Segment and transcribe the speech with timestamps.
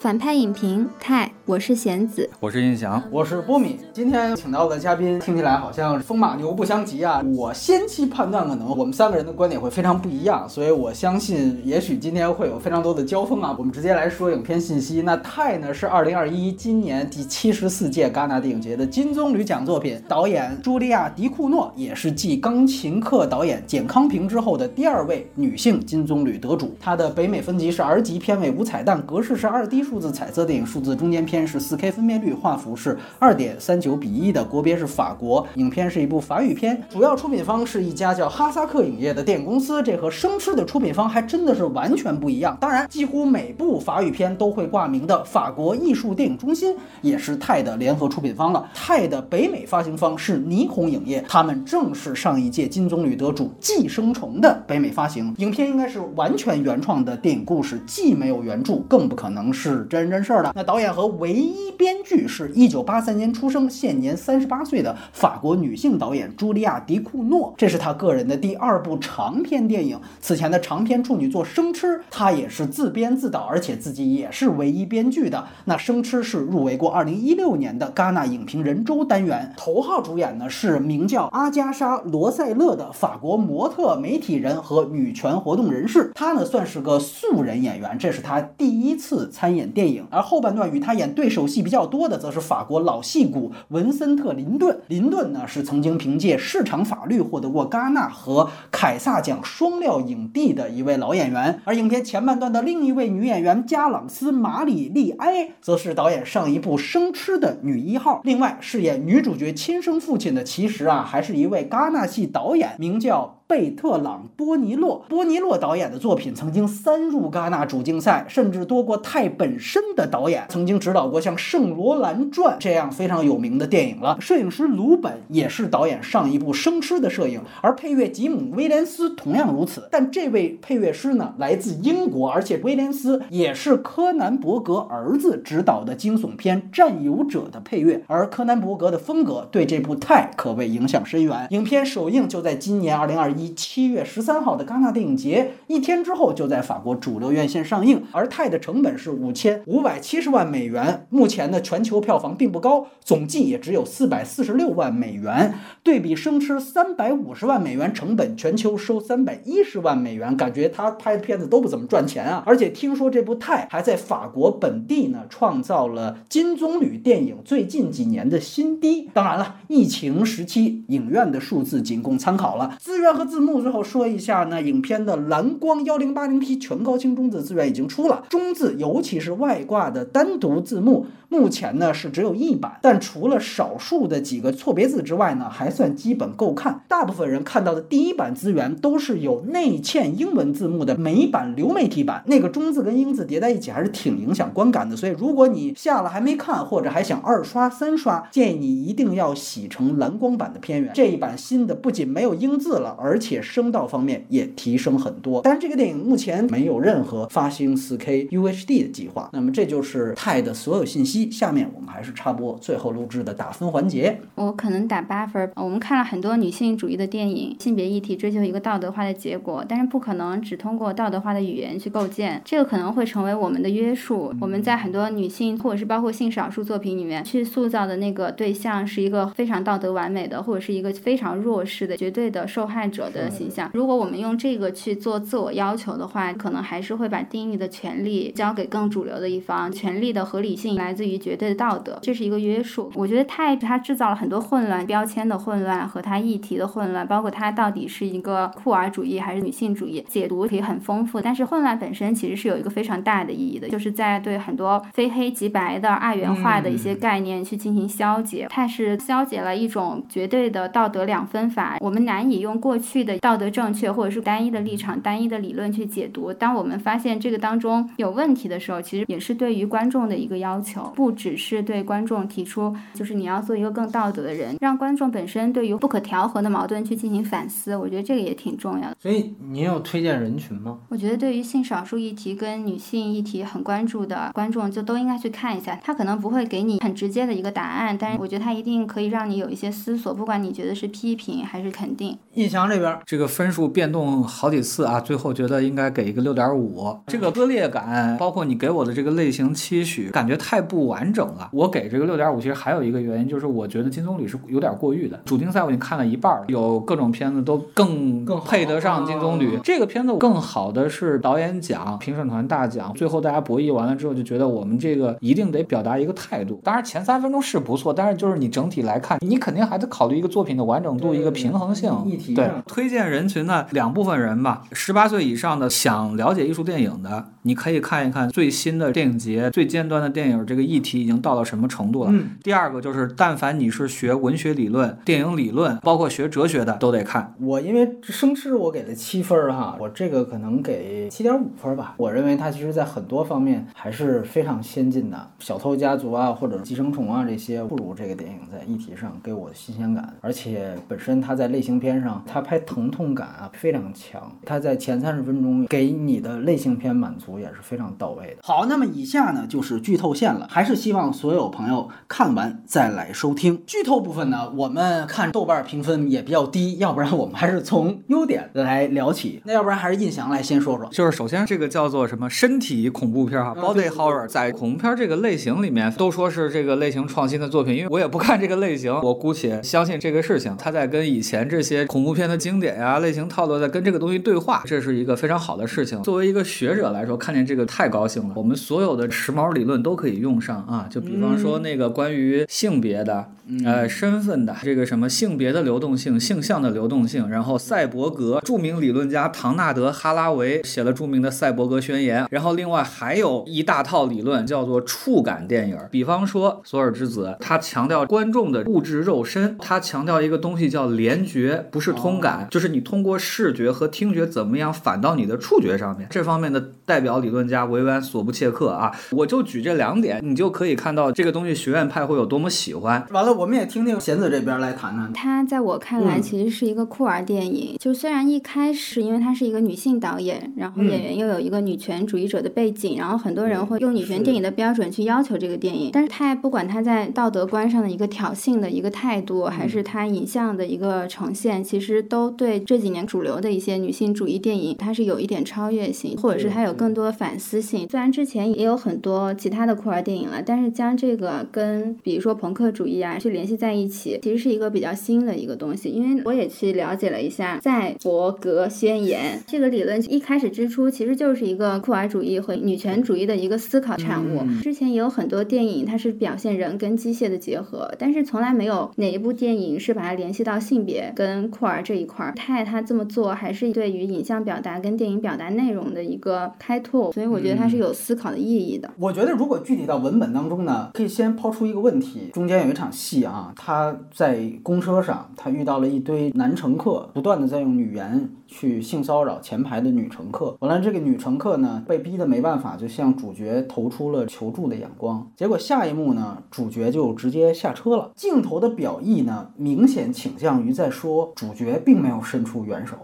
[0.00, 3.78] 反派影评，泰，我是贤子，我是印翔，我是波米。
[3.92, 7.22] 今天请到的嘉宾听起来好像风马牛不相及啊！
[7.36, 13.54] 我先期判断可能我们三个人的观点会非常不一样，所以我相信也许今天会有非常多的交锋啊！
[13.58, 15.02] 我们直接来说影片信息。
[15.02, 26.74] 那泰呢是二零二一今年第七十四届戛纳电影节的金棕榈奖作品，导演茱莉亚·迪库诺也是继《钢琴课》导演简康平之后的第二位女性金棕榈得主。
[26.80, 29.89] 她的北美分级是 R 级，片尾无彩蛋，格式是二 D。
[29.90, 42.56] 数字彩色电影，数字中间片是 4K 分辨率，画幅是二点三九比一的，国别是法国，影片是一部法语片，主要出品方是一家叫哈萨克影业的电影公司，这和生吃的出品方还真的是完全不一样。
[42.60, 48.70] 当然，几乎每部法语片都会挂名的法国艺术电影中心也是泰的联合出品方了。
[48.72, 55.34] 泰的北美发行方是霓虹影业，他们正是上一届金棕榈得主《寄生虫》的北美发行。
[55.38, 59.79] 影片应该是完全原创的电影故事，既没有原著，更不可能是。
[59.86, 69.98] 真人真事儿的那导演和唯一编剧是一九八三年出生，现年三十八岁的法国女性导演茱莉亚·迪库诺，这是她个人的第二部长片电影。
[70.20, 75.46] 此前的长片处女作《生吃》，她也是自编自导，而且自己也是唯一编剧的。
[75.64, 86.10] 那《生吃》是入围过二零一六年的戛纳影评人周单元，头号主演呢是名叫阿加莎·罗塞勒的法国模特、媒体人和女权活动人士。
[86.14, 89.69] 她呢算是个素人演员，这是她第一次参演。
[89.70, 94.80] 电影，而后半段与他演对手戏比较多的，则是法国老戏骨文森特·林顿。
[94.88, 101.60] 林顿呢，是曾经凭借《市场法律》获得过戛纳和凯撒奖双料影帝的一位老演员。
[101.64, 108.20] 而影片前半段的另一位女演员加朗斯·马里利埃，则是导演上一部《生吃》的女一号。
[108.24, 113.39] 另外，饰演女主角亲生父亲的，其实啊，还是一位戛纳系导演，名叫。
[113.50, 120.44] 贝特朗·波尼洛，波尼洛导演的作品曾经三入戛纳主竞赛，甚至多过泰本身的导演。
[120.48, 124.16] 曾经指导过像《圣罗兰传》这样非常有名的电影了。
[124.20, 129.88] 摄影师鲁本也是导演上一部《生吃》的摄影，而配乐吉姆·威廉斯同样如此。
[129.90, 138.04] 但这位配乐师呢，来自英国，而且威廉斯也是柯南·伯格儿子执导的惊悚片《占有者》的配乐。
[138.06, 141.48] 而柯南·伯格的风格对这部泰可谓影响深远。
[141.50, 143.39] 影片首映就在今年二零二一。
[143.40, 148.04] 一七月十三号的戛纳电影节，一天之后就在法国主流院线上映。
[148.12, 155.54] 而泰的成本是五千五百七十万美元，目前的全球票房并不高，总计也只有四百四十六万美元。
[155.82, 162.42] 对比生吃三百五十万美元成本，全球收三百一十万美元，感觉他拍的片子都不怎么赚钱啊。
[162.44, 169.08] 而且听说这部泰还在法国本地呢创造了金棕榈电影最近几年的新低。
[169.14, 173.29] 当然了，疫情时期影院的数字仅供参考了，资源和。
[173.30, 186.82] 字幕最后说一下呢，影片的蓝光幺零八零 P 全高清中字资源已经出了，中字尤其是外挂的单独字幕，目前呢是只有一版，但除了少数的几个错别字之外呢，还算基本够看。
[186.88, 194.96] 大部分人看到的第一版资源都是有内嵌英文字幕的美版流媒体版，那个中字跟英字叠在一起还是挺影响观感的。
[194.96, 200.90] 所以如果你下了还没看，或者还想二刷三刷，建议你一定要洗成蓝光版的片源。
[200.92, 209.28] 这一版新的不仅没有英字了，而且声道方面也提升很多，但是这个电影目前没有任何发行 4K UHD 的计划。
[209.32, 211.30] 那么这就是泰的所有信息。
[211.30, 214.18] 下面我们还是插播最后录制的打分环节。
[214.34, 215.52] 我可能打八分。
[215.56, 224.32] 我们看了很多女性主义的电影，性别议题追求一个道德化的结果，但是不可能只通过道德化的语言去构建，这个可能会成为我们的约束。
[224.40, 233.09] 我们在很多女性或者是包括性少数作品里面去塑造的那个对象是一个非常道德完美的，或者是一个非常弱势的绝对的受害者。
[233.10, 239.70] 的形象，如果我们用这个去做自我要求的话，可能还是会把定义的权利交给更主流的一方。
[239.70, 242.90] 权利的合理性来自于绝对的道德，这是一个约束。
[242.94, 251.20] 我觉得太它制造了很多混乱，标签的混乱和它议题的混乱，包括它到底是一个酷儿主义还是女性主义，解读可以很丰富。
[251.20, 258.46] 但是混乱本身其实是有一个非常大的意义的，就是在对很多非黑即白的二元化的一些概念去进行消解。
[258.50, 262.89] 它是消解了一种绝对的道德两分法，我们难以用过去。
[263.04, 266.32] 的道德正确，或者是单一的立场、单一的理论去解读。
[266.32, 277.76] 当我们发现这个当中有问题的时候，其实也是对于观众的一个要求，不只是对观众提出，就是你要做一个更道德的人，让观众本身对于不可调和的矛盾去进行反思。
[277.76, 278.96] 我觉得这个也挺重要的。
[278.98, 280.80] 所以你有推荐人群吗？
[280.88, 285.78] 我觉得对于性少数议题跟女性议题很关注的观众，就都应该去看一下。
[285.84, 292.18] 他可能不会给你很直接的一个答案，但是我觉得他一定可以让你有一些思索，不管你觉得是批评还是肯定。
[292.34, 292.79] 印象这。
[292.80, 296.96] 边，这个分数变动好几次啊，最后觉得应该给一个六点五。
[297.06, 301.48] 这个割裂感，包括你给我的这个类型期许，感觉太不完整了。
[301.52, 305.20] 我给这个六点五，其实还有一个原因，就是我觉得金棕榈是有点过誉的。
[305.24, 309.60] 主竞赛我已经看了一半了，有各种片子都更更配得上金棕榈。
[309.62, 316.60] 这个片子更好的是导演奖、评审团大奖，最后大家博弈完了之后，就觉得我们这个一定得表达一个态度。
[316.64, 321.90] 当然前三分钟是不错，但是就是你整体来看，你肯定还得考虑一个作品的完整度、一个平衡性。
[322.34, 332.10] 对，推荐人群呢两部分人吧，十八岁以上的想了解艺术电影的，你可以看一看最新的电影节最尖端的电影这个议题已经到了什么程度了。
[332.12, 332.30] 嗯。
[332.44, 337.34] 第二个就是，但凡你是学文学理论、电影理论，包括学哲学的，都得看。
[337.40, 341.94] 我因为生吃我给了七分哈，我这个可能给七点五分吧。
[341.96, 345.30] 我认为它其实在很多方面还是非常先进的。
[345.40, 350.14] 小偷家族啊，或者寄生虫啊这些，不如这个电影在议题上给我新鲜感。
[350.20, 354.30] 而且本身它在类型片上，它拍疼痛感啊非常强。
[354.44, 358.36] 它在前三十分钟给你的类型片满足也是非常到位的。
[358.42, 363.62] 好，那么以下呢就是剧透线了，还是希望所有朋友看完再来收听。
[363.66, 369.40] 剧透部分呢，我们看豆瓣评分也比较低，要不然我们还是从优点来聊起。
[369.46, 370.88] 那要不然还是印翔来先说说。
[370.90, 386.02] 就是首先这个叫做什么身体恐怖片哈，body horror，在恐怖片这个类型里面都说是这个类型创新的作品，因为我也不看这个类型，我姑且相信这个事情，它在跟以前这些恐怖片的经典呀、类型套路在跟这个东西对话，这是一个非常好的事情。
[386.02, 388.34] 作为一个学者来说，看见这个太高兴了。
[388.34, 393.26] 我们所有的时髦理论都可以用上啊，就比方说那个关于性别的。
[393.64, 416.08] 呃，身份的这个什么性别的流动性、性向的流动性，然后赛博格，著名理论家唐纳德·哈拉维写了著名的赛博格宣言，然后另外还有一大套理论叫做触感电影，比方说索尔之子，他强调观众的物质肉身，他强调一个东西叫联觉，不是通感，就是你通过视觉和听觉怎么样反到你的触觉上面。
[416.10, 423.04] 这方面的代表理论家维安·索布切克啊，我就举这两点，你就可以看到这个东西学院派会有多么喜欢。
[423.10, 423.30] 完了。
[423.40, 425.10] 我们也听听贤子这边来谈谈。
[425.14, 435.90] 他在我看来其实是一个酷儿电影，就虽然一开始因为她是一个女性导演，然后演员又有一个女权主义者的背景，然后很多人会用女权电影的标准去要求这个电影。
[435.92, 447.88] 但是他也不管他在道德观上的一个挑衅的一个态度，还是他影像的一个呈现，其实都对这几年主流的一些女性主义电影，它是有一点超越性，或者是它有更多的反思性。
[447.88, 453.30] 虽然之前也有很多其他的酷儿电影了，但是将这个跟比如说朋克主义啊去。
[453.30, 455.88] 联系在一起，其实是一个比较新的一个东西。
[455.88, 464.42] 因为我也去了解了一下赛博格宣言这个理论，一开始之初其实就是一个酷儿主义和女权主义的一个思考产物。
[464.60, 472.32] 之前也有很多电影，它是表现人跟机械的结合，但是从来没有哪一部电影是把它联系到性别跟酷儿这一块儿。
[472.34, 478.88] 泰他这么做，还是对于影像表达跟电影表达内容的一个开拓，所以我觉得它是有思考的意义的。
[478.96, 483.24] 我觉得如果具体到文本当中呢，可以先抛出一个问题，中间有一场戏。
[483.24, 490.56] 啊，他在公车上，他遇到了一堆男乘客，不断的在用语言去性骚扰前排的女乘客。
[490.60, 495.28] 完了，这个女乘客呢，被逼的没办法，就向主角投出了求助的眼光。
[495.34, 498.12] 结果下一幕呢，主角就直接下车了。
[498.14, 502.96] 镜头的表意呢，明显倾向于在说主角并没有伸出援手。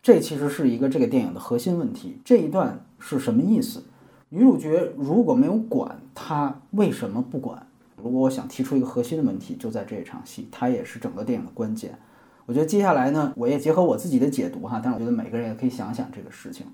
[0.00, 2.20] 这其实是一个这个电影的核心问题。
[2.24, 3.82] 这一段是什么意思？
[4.30, 7.66] 女主角如果没有管他，为什么不管？
[7.96, 11.98] 如果我想提出一个核心的问题，就在这一场戏，它也是整个电影的关键。
[12.46, 16.66] 我觉得接下来呢，我也结合我自己的解读哈，但是我觉得每个人也可以想想这个事情。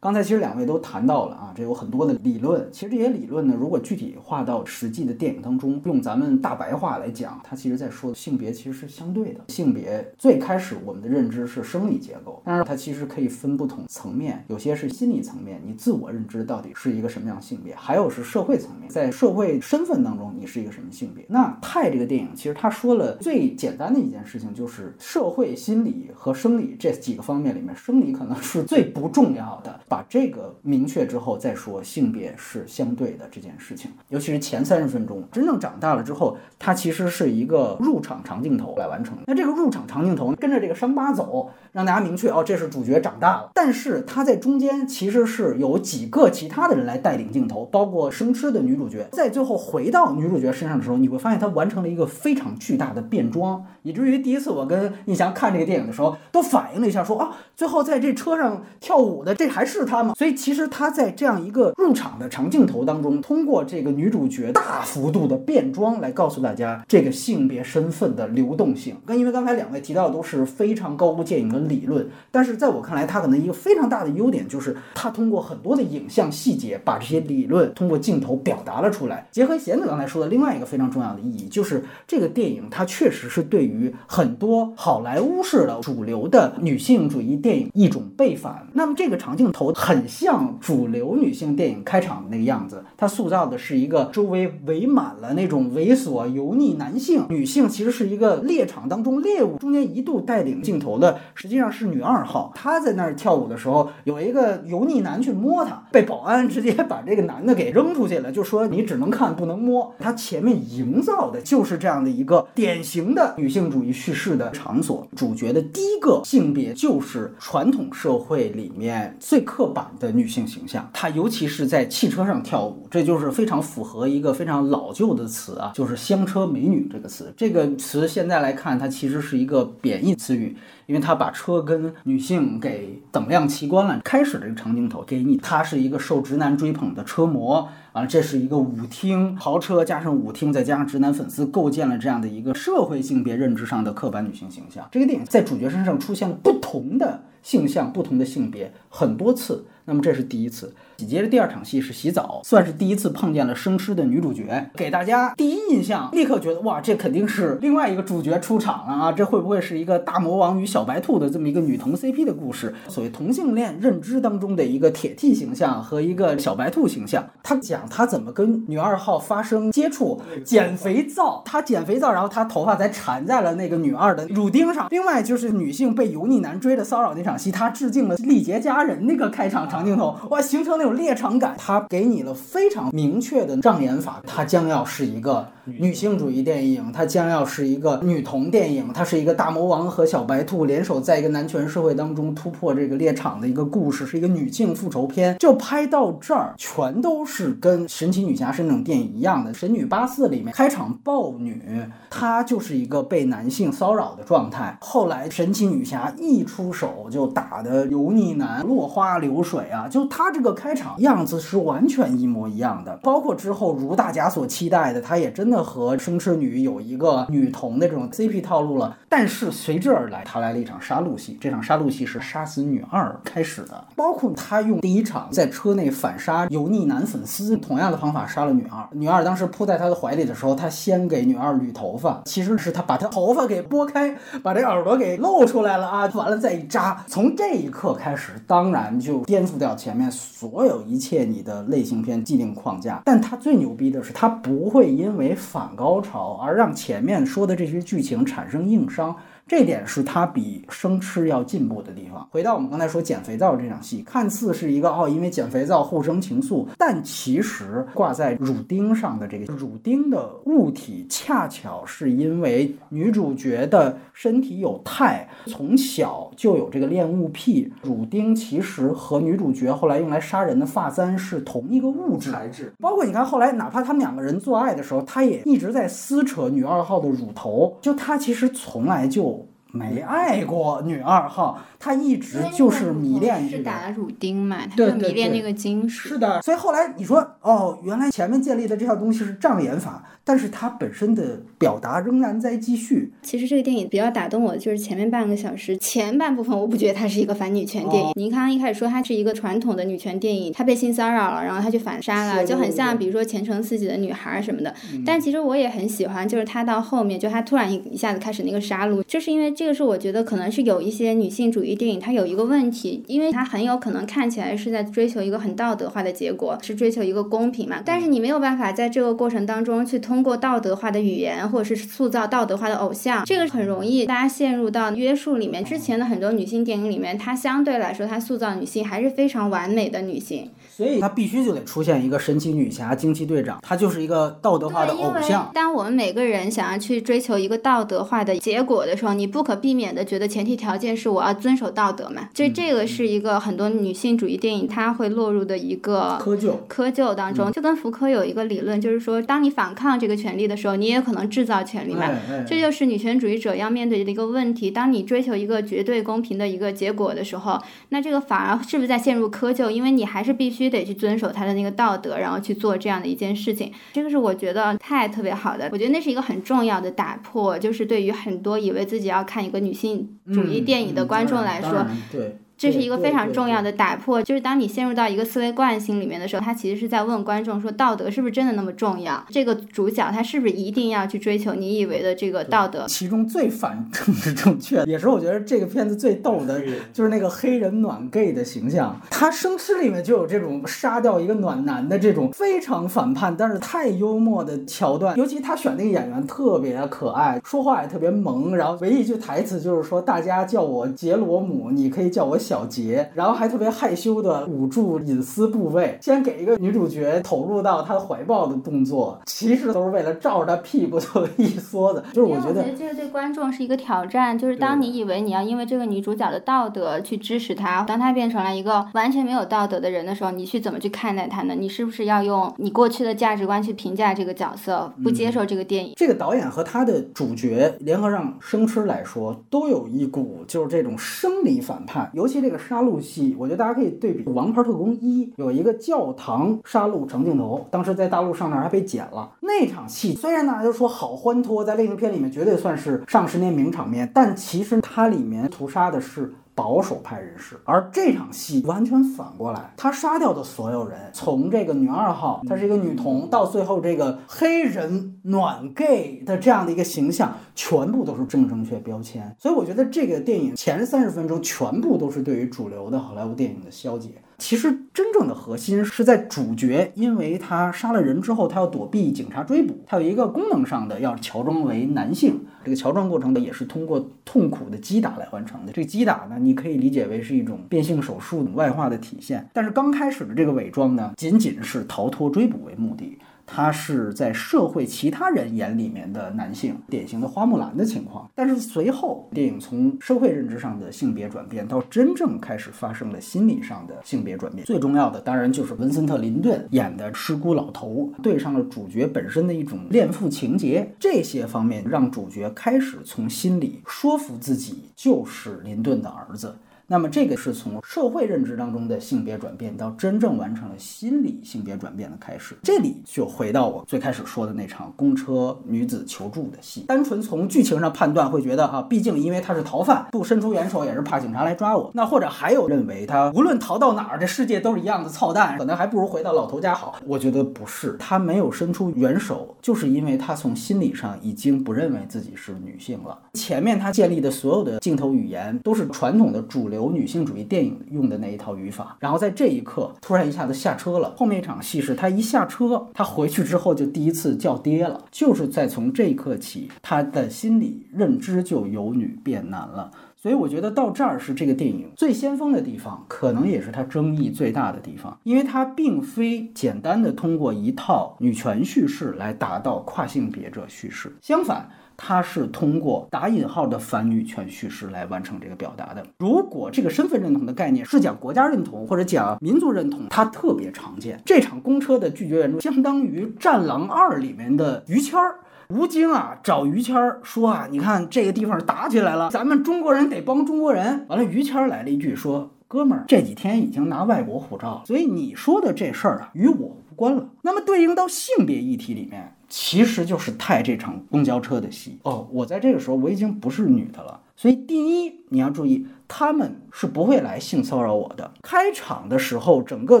[0.00, 2.66] 刚才其实两位都谈到了啊，这有很多的理论。
[2.72, 9.40] 其实这些理论呢，如果具体化到实际的电影当中，用咱们大白话来讲，它其实在说性别其实是相对的。
[9.48, 21.26] 性别最开始我们的认知是生理结构，但是它其实可以分不同层面，有些是心理层面，你自我认知到底是一个什么样的性别；还有是社会层面，在社会身份当中你是一个什么性别。
[21.28, 29.78] 那《泰》这个电影其实他说了最简单的一件事情，就是社会心理和生理这几个方面里面，生理可能是最不重要的。
[29.90, 39.18] 把这个明确之后再说性别是相对的这件事情，尤其是前三十分钟，真正长大了之后，它其实是一个入场长镜头来完成。
[39.26, 43.50] 那这个入场长镜头跟着这个伤疤走，让大家明确哦，这是主角长大了。
[43.52, 59.79] 但是他在中间其实是有几个其他的人来带领镜头，包括生吃的女主角，在最后回到女主角身上的时候，你会发现她完成了一个非常巨大的变装，以至于第一次我跟印翔看这个电影的时候，都反应了一下，说啊，最后在这车上跳舞的这还是。
[59.80, 60.14] 视他吗？
[60.16, 68.96] 所以其实他在这样一个入场的长镜头当中，通过这个女主角大幅度的变装来告诉大家这个性别身份的流动性。
[69.06, 79.26] 跟因为刚才两位提到的都是非常高屋建瓴的理论，但是在我看来，它可能一个非常大的优点就是它通过很多的影像细节把这些理论通过镜头表达了出来。
[79.30, 88.66] 结合贤子刚才说的另外一个非常重要的意义，就是这个电影它确实是对于很多好莱坞式的主流的女性主义电影一种背反。
[88.72, 99.56] 那么这个长镜头很像主流女性电影开场的那个样子，它塑造的是一个周围围满了那种猥琐油腻男性，女性其实是一个猎场当中猎物。
[99.58, 109.94] 中间一度带领镜头的实际上是女二号，她在那儿跳舞的时候，有一个油腻男去摸她，被保安直接把这个男的给扔出去了，就说你只能看不能摸。
[109.98, 127.30] 他前面营造的就是这样的一个典型的女性主义叙事的场所，主角的第一个性别就是传统社会里面最刻刻板的女性形象，她尤其是在汽车上跳舞，这就是非常符合一个非常老旧的词啊，就是香车美女这个词。
[127.36, 130.56] 这个词现在来看，它其实是一个贬义词语。
[130.90, 134.00] 因为他把车跟女性给等量齐观了。
[134.02, 144.88] 开始这个长镜头给你，他是一个受直男追捧的车模，完了这是一个舞厅，豪车加上舞厅，再加上直男粉丝，构建了这样的一个社会性别认知上的刻板女性形象。
[144.90, 150.72] 这个电影在主角身上出现了不同的性向、不同的性别很多次，那么这是第一次。
[150.96, 159.12] 紧接着第二场戏是洗澡，算是第一次碰见了生吃的女主角，给大家第一印象立刻觉得哇，这肯定是另外一个主角出场了啊！
[159.12, 162.74] 这会不会是一个大魔王与小白兔的这么一个女同 CP 的故事？
[162.88, 174.88] 所谓同性恋认知当中的一个铁 T 形象和一个小白兔形象，他讲他怎么跟女二号发生接触，减肥皂，他减肥皂，然后他头发才缠在了那个女二的乳钉上。
[174.90, 180.90] 另外就是女性被油腻男追着骚扰那场戏，他致敬了丽杰佳人那个开场长镜头，哇，形成那种。
[180.90, 195.38] 猎场感，它给你了非常明确的障眼法，它将要是一个女性主义电影，它将要是一个女同电影，它是一个大魔王和小白兔联手在一个男权社会当中突破这个猎场的一个故事，是一个女性复仇片。
[195.38, 199.54] 就拍到这儿，全都是跟神奇女侠是那种电影一样的。
[199.54, 201.62] 神女八四里面开场暴女，
[202.10, 204.76] 她就是一个被男性骚扰的状态。
[204.80, 210.94] 后来神奇女侠一出手就打的油腻男落花流水啊，就她这个开场。
[211.00, 218.96] 样子是完全一模一样的，包括之后如大家所期待的，他也真的和生吃女有一个女同的这种 CP 套路了。
[219.08, 223.84] 但是随之而来，他来了一场杀戮戏，这场杀戮戏是杀死女二开始的。
[223.96, 228.86] 包括他用第一场在车内反杀油腻男粉丝，同样的方法杀了女二。
[228.92, 237.04] 女二当时扑在他的怀里的时候，他先给女二捋头发，其实是他把他头发给拨开，把这耳朵给露出来了啊，完了再一扎。
[237.06, 240.82] 从这一刻开始，当然就颠覆掉前面所有。
[240.82, 249.14] 一切你的类型片既定框架，但它最牛逼的是，它不会因为反高潮而让前面说的这些剧情产生硬伤。
[249.50, 252.24] 这点是他比生吃要进步的地方。
[252.30, 267.72] 回到我们刚才说减肥皂这场戏，看似是一个哦，因为减肥皂互生情愫，但其实挂在乳钉上的这个乳钉的物体，恰巧是因为女主角的身体有肽，从小就有这个恋物癖。
[267.82, 272.72] 乳钉其实和女主角后来用来杀人的发簪是同一个物质材质。
[272.78, 279.39] 包括你看后来，哪怕他们两个人做爱的时候，他也一直在撕扯女二号的乳头，就他其实从来就。
[279.72, 286.08] 没爱过女二号，她一直就是迷恋是打了乳钉嘛，他就迷恋那个金属。
[286.08, 293.12] 是的，所以后来你说哦，原来前面建立的这套东西是障眼法，但是它本身的表达仍然在继续。
[293.22, 298.12] 其实这个电影比较打动我，就是前面半个小时前半部分，我不觉得它是一个反女权电影。
[298.16, 304.74] 您刚刚一开始说它是一个传统的女权电影，她被性骚扰了，然后她去反杀了，就很像比如说前程似锦的女孩什么的。
[305.06, 309.54] 但其实我也很喜欢，就是她到后面，就她突然一一下子开始那个杀戮，就是因为。
[309.60, 317.82] 这个是我觉得可能是有一些女性主义电影，它有一个问题，因为它很有可能看起来是在追求一个很道德化的结果，是追求一个公平嘛。
[317.84, 325.62] 但是你没有办法在这个过程当中去通过道德化的语言，或者是塑造道德化的偶像，这个很容易大家陷入到约束里面。
[325.62, 330.50] 之前的很多女性电影里面，它相对来说它塑造女性还是非常完美的女性。
[330.70, 335.50] 所以它必须就得出现一个神奇女侠、惊奇队长，她就是一个道德化的偶像。
[335.52, 339.49] 当我们每个人想要去追求一个道德化的结果的时候，你不可。
[339.50, 342.28] 可避免的觉得前提条件是我要遵守道德嘛。
[342.32, 346.52] 就这个是一个很多女性主义电影它会落入的一个窠臼。
[346.68, 352.08] 窠臼当中，就跟福柯有一个理论，就是说，当你反抗这个权利的时候，你也可能制造权利嘛。
[352.46, 354.70] 这就是女权主义者要面对的一个问题。
[354.70, 359.68] 当你追求一个绝对公平的一个结果的时候，那这个反而是不是在陷入窠臼？
[359.68, 363.72] 因为你还是必须得去遵守他的那个道德，然后去做这样的一件事情。
[363.92, 372.38] 这个是我觉得太特别好的，我觉得那是一个很重要的打破，就是对于很多以为自己要看一个女性主义电影的观众来说，对。
[372.60, 379.24] 这是一个非常重要的打破，就是当你陷入到一个思维惯性里面的时候，他其实是在问观众说，道德是不是真的那么重要？
[379.30, 382.84] 这个主角他是不是一定要去追求你以为的这个道德？
[382.86, 386.60] 其中最反政治正确，也是我觉得这个片子最逗的，
[386.92, 389.00] 就是那个黑人暖 gay 的形象。
[389.08, 395.16] 他生吃里面就有这种杀掉一个暖男的这种非常反叛，但是太幽默的桥段。
[395.16, 402.60] 尤其他选那个演员特别可爱，说话也特别萌，然后唯一一句台词就是说，大家叫我杰罗姆，你可以叫我小。
[402.60, 412.04] 小杰，然后还特别害羞的捂住隐私部位，先给一个女主角投入到她的怀抱的动作，其实都是为了照着她屁股 就一缩的。
[412.12, 421.54] 就是我觉得这个对观众是一个挑战，就是当你以为你要因为这个女主角的道德去支持她，当她变成了一个完全没有道德的人的时候，你去怎么去看待她呢？
[421.54, 425.94] 你是不是要用你过去的价值观去评价这个角色，不接受这个电影？
[425.96, 432.39] 这个导演和他的主角联合上生吃来说，都有一股就是这种生理反叛，尤其。
[432.40, 439.30] 这个杀戮戏，我觉得大家可以对比《王牌特工一》，有一个教堂杀戮长镜头，当时在大陆上那还被剪了。
[439.40, 446.32] 那场戏虽然大家都说好欢脱，在类型片里面绝对算是上十年名场面，但其实它里面屠杀的是。
[446.54, 459.34] 保守派人士，而这场戏完全反过来，他杀掉的所有人，从这个女二号，她是一个女童，到最后这个黑人暖 gay 的这样的一个形象，全部都是正正确标签。
[459.38, 464.10] 所以我觉得这个电影前三十分钟全部都是对于主流的好莱坞电影的消解。
[464.40, 472.40] 其实真正的核心是在主角，因为他杀了人之后，他要躲避警察追捕，他有一个功能上的要乔装为男性。
[472.64, 475.72] 这个乔装过程呢，也是通过痛苦的击打来完成的。
[475.72, 479.46] 这个击打呢，你可以理解为是一种变性手术外化的体现。
[479.52, 483.18] 但是刚开始的这个伪装呢，仅仅是逃脱追捕为目的。
[483.52, 488.30] 他是在社会其他人眼里面的男性，典型的花木兰的情况。
[488.34, 494.64] 但是随后，电影从社会认知上的性别转变，到真正开始发生了心理上的性别转变。
[494.64, 500.94] 最重要的，当然就是文森特·林顿演的失孤老头，对上了主角本身的一种恋父情节。
[501.00, 506.54] 这些方面让主角开始从心里说服自己，就是林顿的儿子。
[506.92, 512.56] 那么这个是从社会认知当中的性别转变，到真正完成了心理性别转变的开始。
[512.64, 516.80] 这里就回到我最开始说的那场公车女子求助的戏。
[516.88, 521.92] 单纯从剧情上判断，会觉得啊，毕竟因为他是逃犯，不伸出援手也是怕警察来抓我。
[521.94, 526.96] 那或者还有认为他无论逃到哪儿，这世界都是一样的操蛋，可能还不如回到老头家好。
[527.06, 533.16] 我觉得不是，他没有伸出援手，就是因为他从心理上已经不认为自己是女性了。
[533.34, 536.79] 前面他建立的所有的镜头语言都是传统的主流。
[536.80, 541.14] 有女性主义电影用的那一套语法，然后在这一刻突然一下子下车了。
[541.18, 545.04] 后面一场戏是他一下车，他回去之后就第一次叫爹了。
[545.10, 549.90] 就是在从这一刻起，他的心理认知就由女变男了。
[550.16, 561.70] 所以我觉得到这儿是这个电影最先锋的地方，可能也是它争议最大的地方，因为它并非简单的通过一套女权叙事来达到跨性别者叙事，相反。
[562.02, 566.02] 它是通过打引号的反女权叙事来完成这个表达的。
[566.18, 571.20] 如果这个身份认同的概念是讲国家认同或者讲民族认同，它特别常见。
[571.26, 581.04] 这场公车的拒绝援助，相当于《战狼二》里面的于谦儿、吴京啊，找于谦儿说啊，你看这个地方打起来了，咱们中国人得帮中国人。
[581.08, 589.34] 完了，于谦儿来了一句说：“哥们儿，这几天已经拿外国护照了，所以你说的这事儿啊，与我无关了。”那么对应到性别议题里面。
[589.50, 598.32] 其实就是太这场公交车的戏哦，我在这个时候我已经不是女的了，所以第一你要注意，他们是不会来性骚扰我的。
[598.42, 600.00] 开场的时候，整个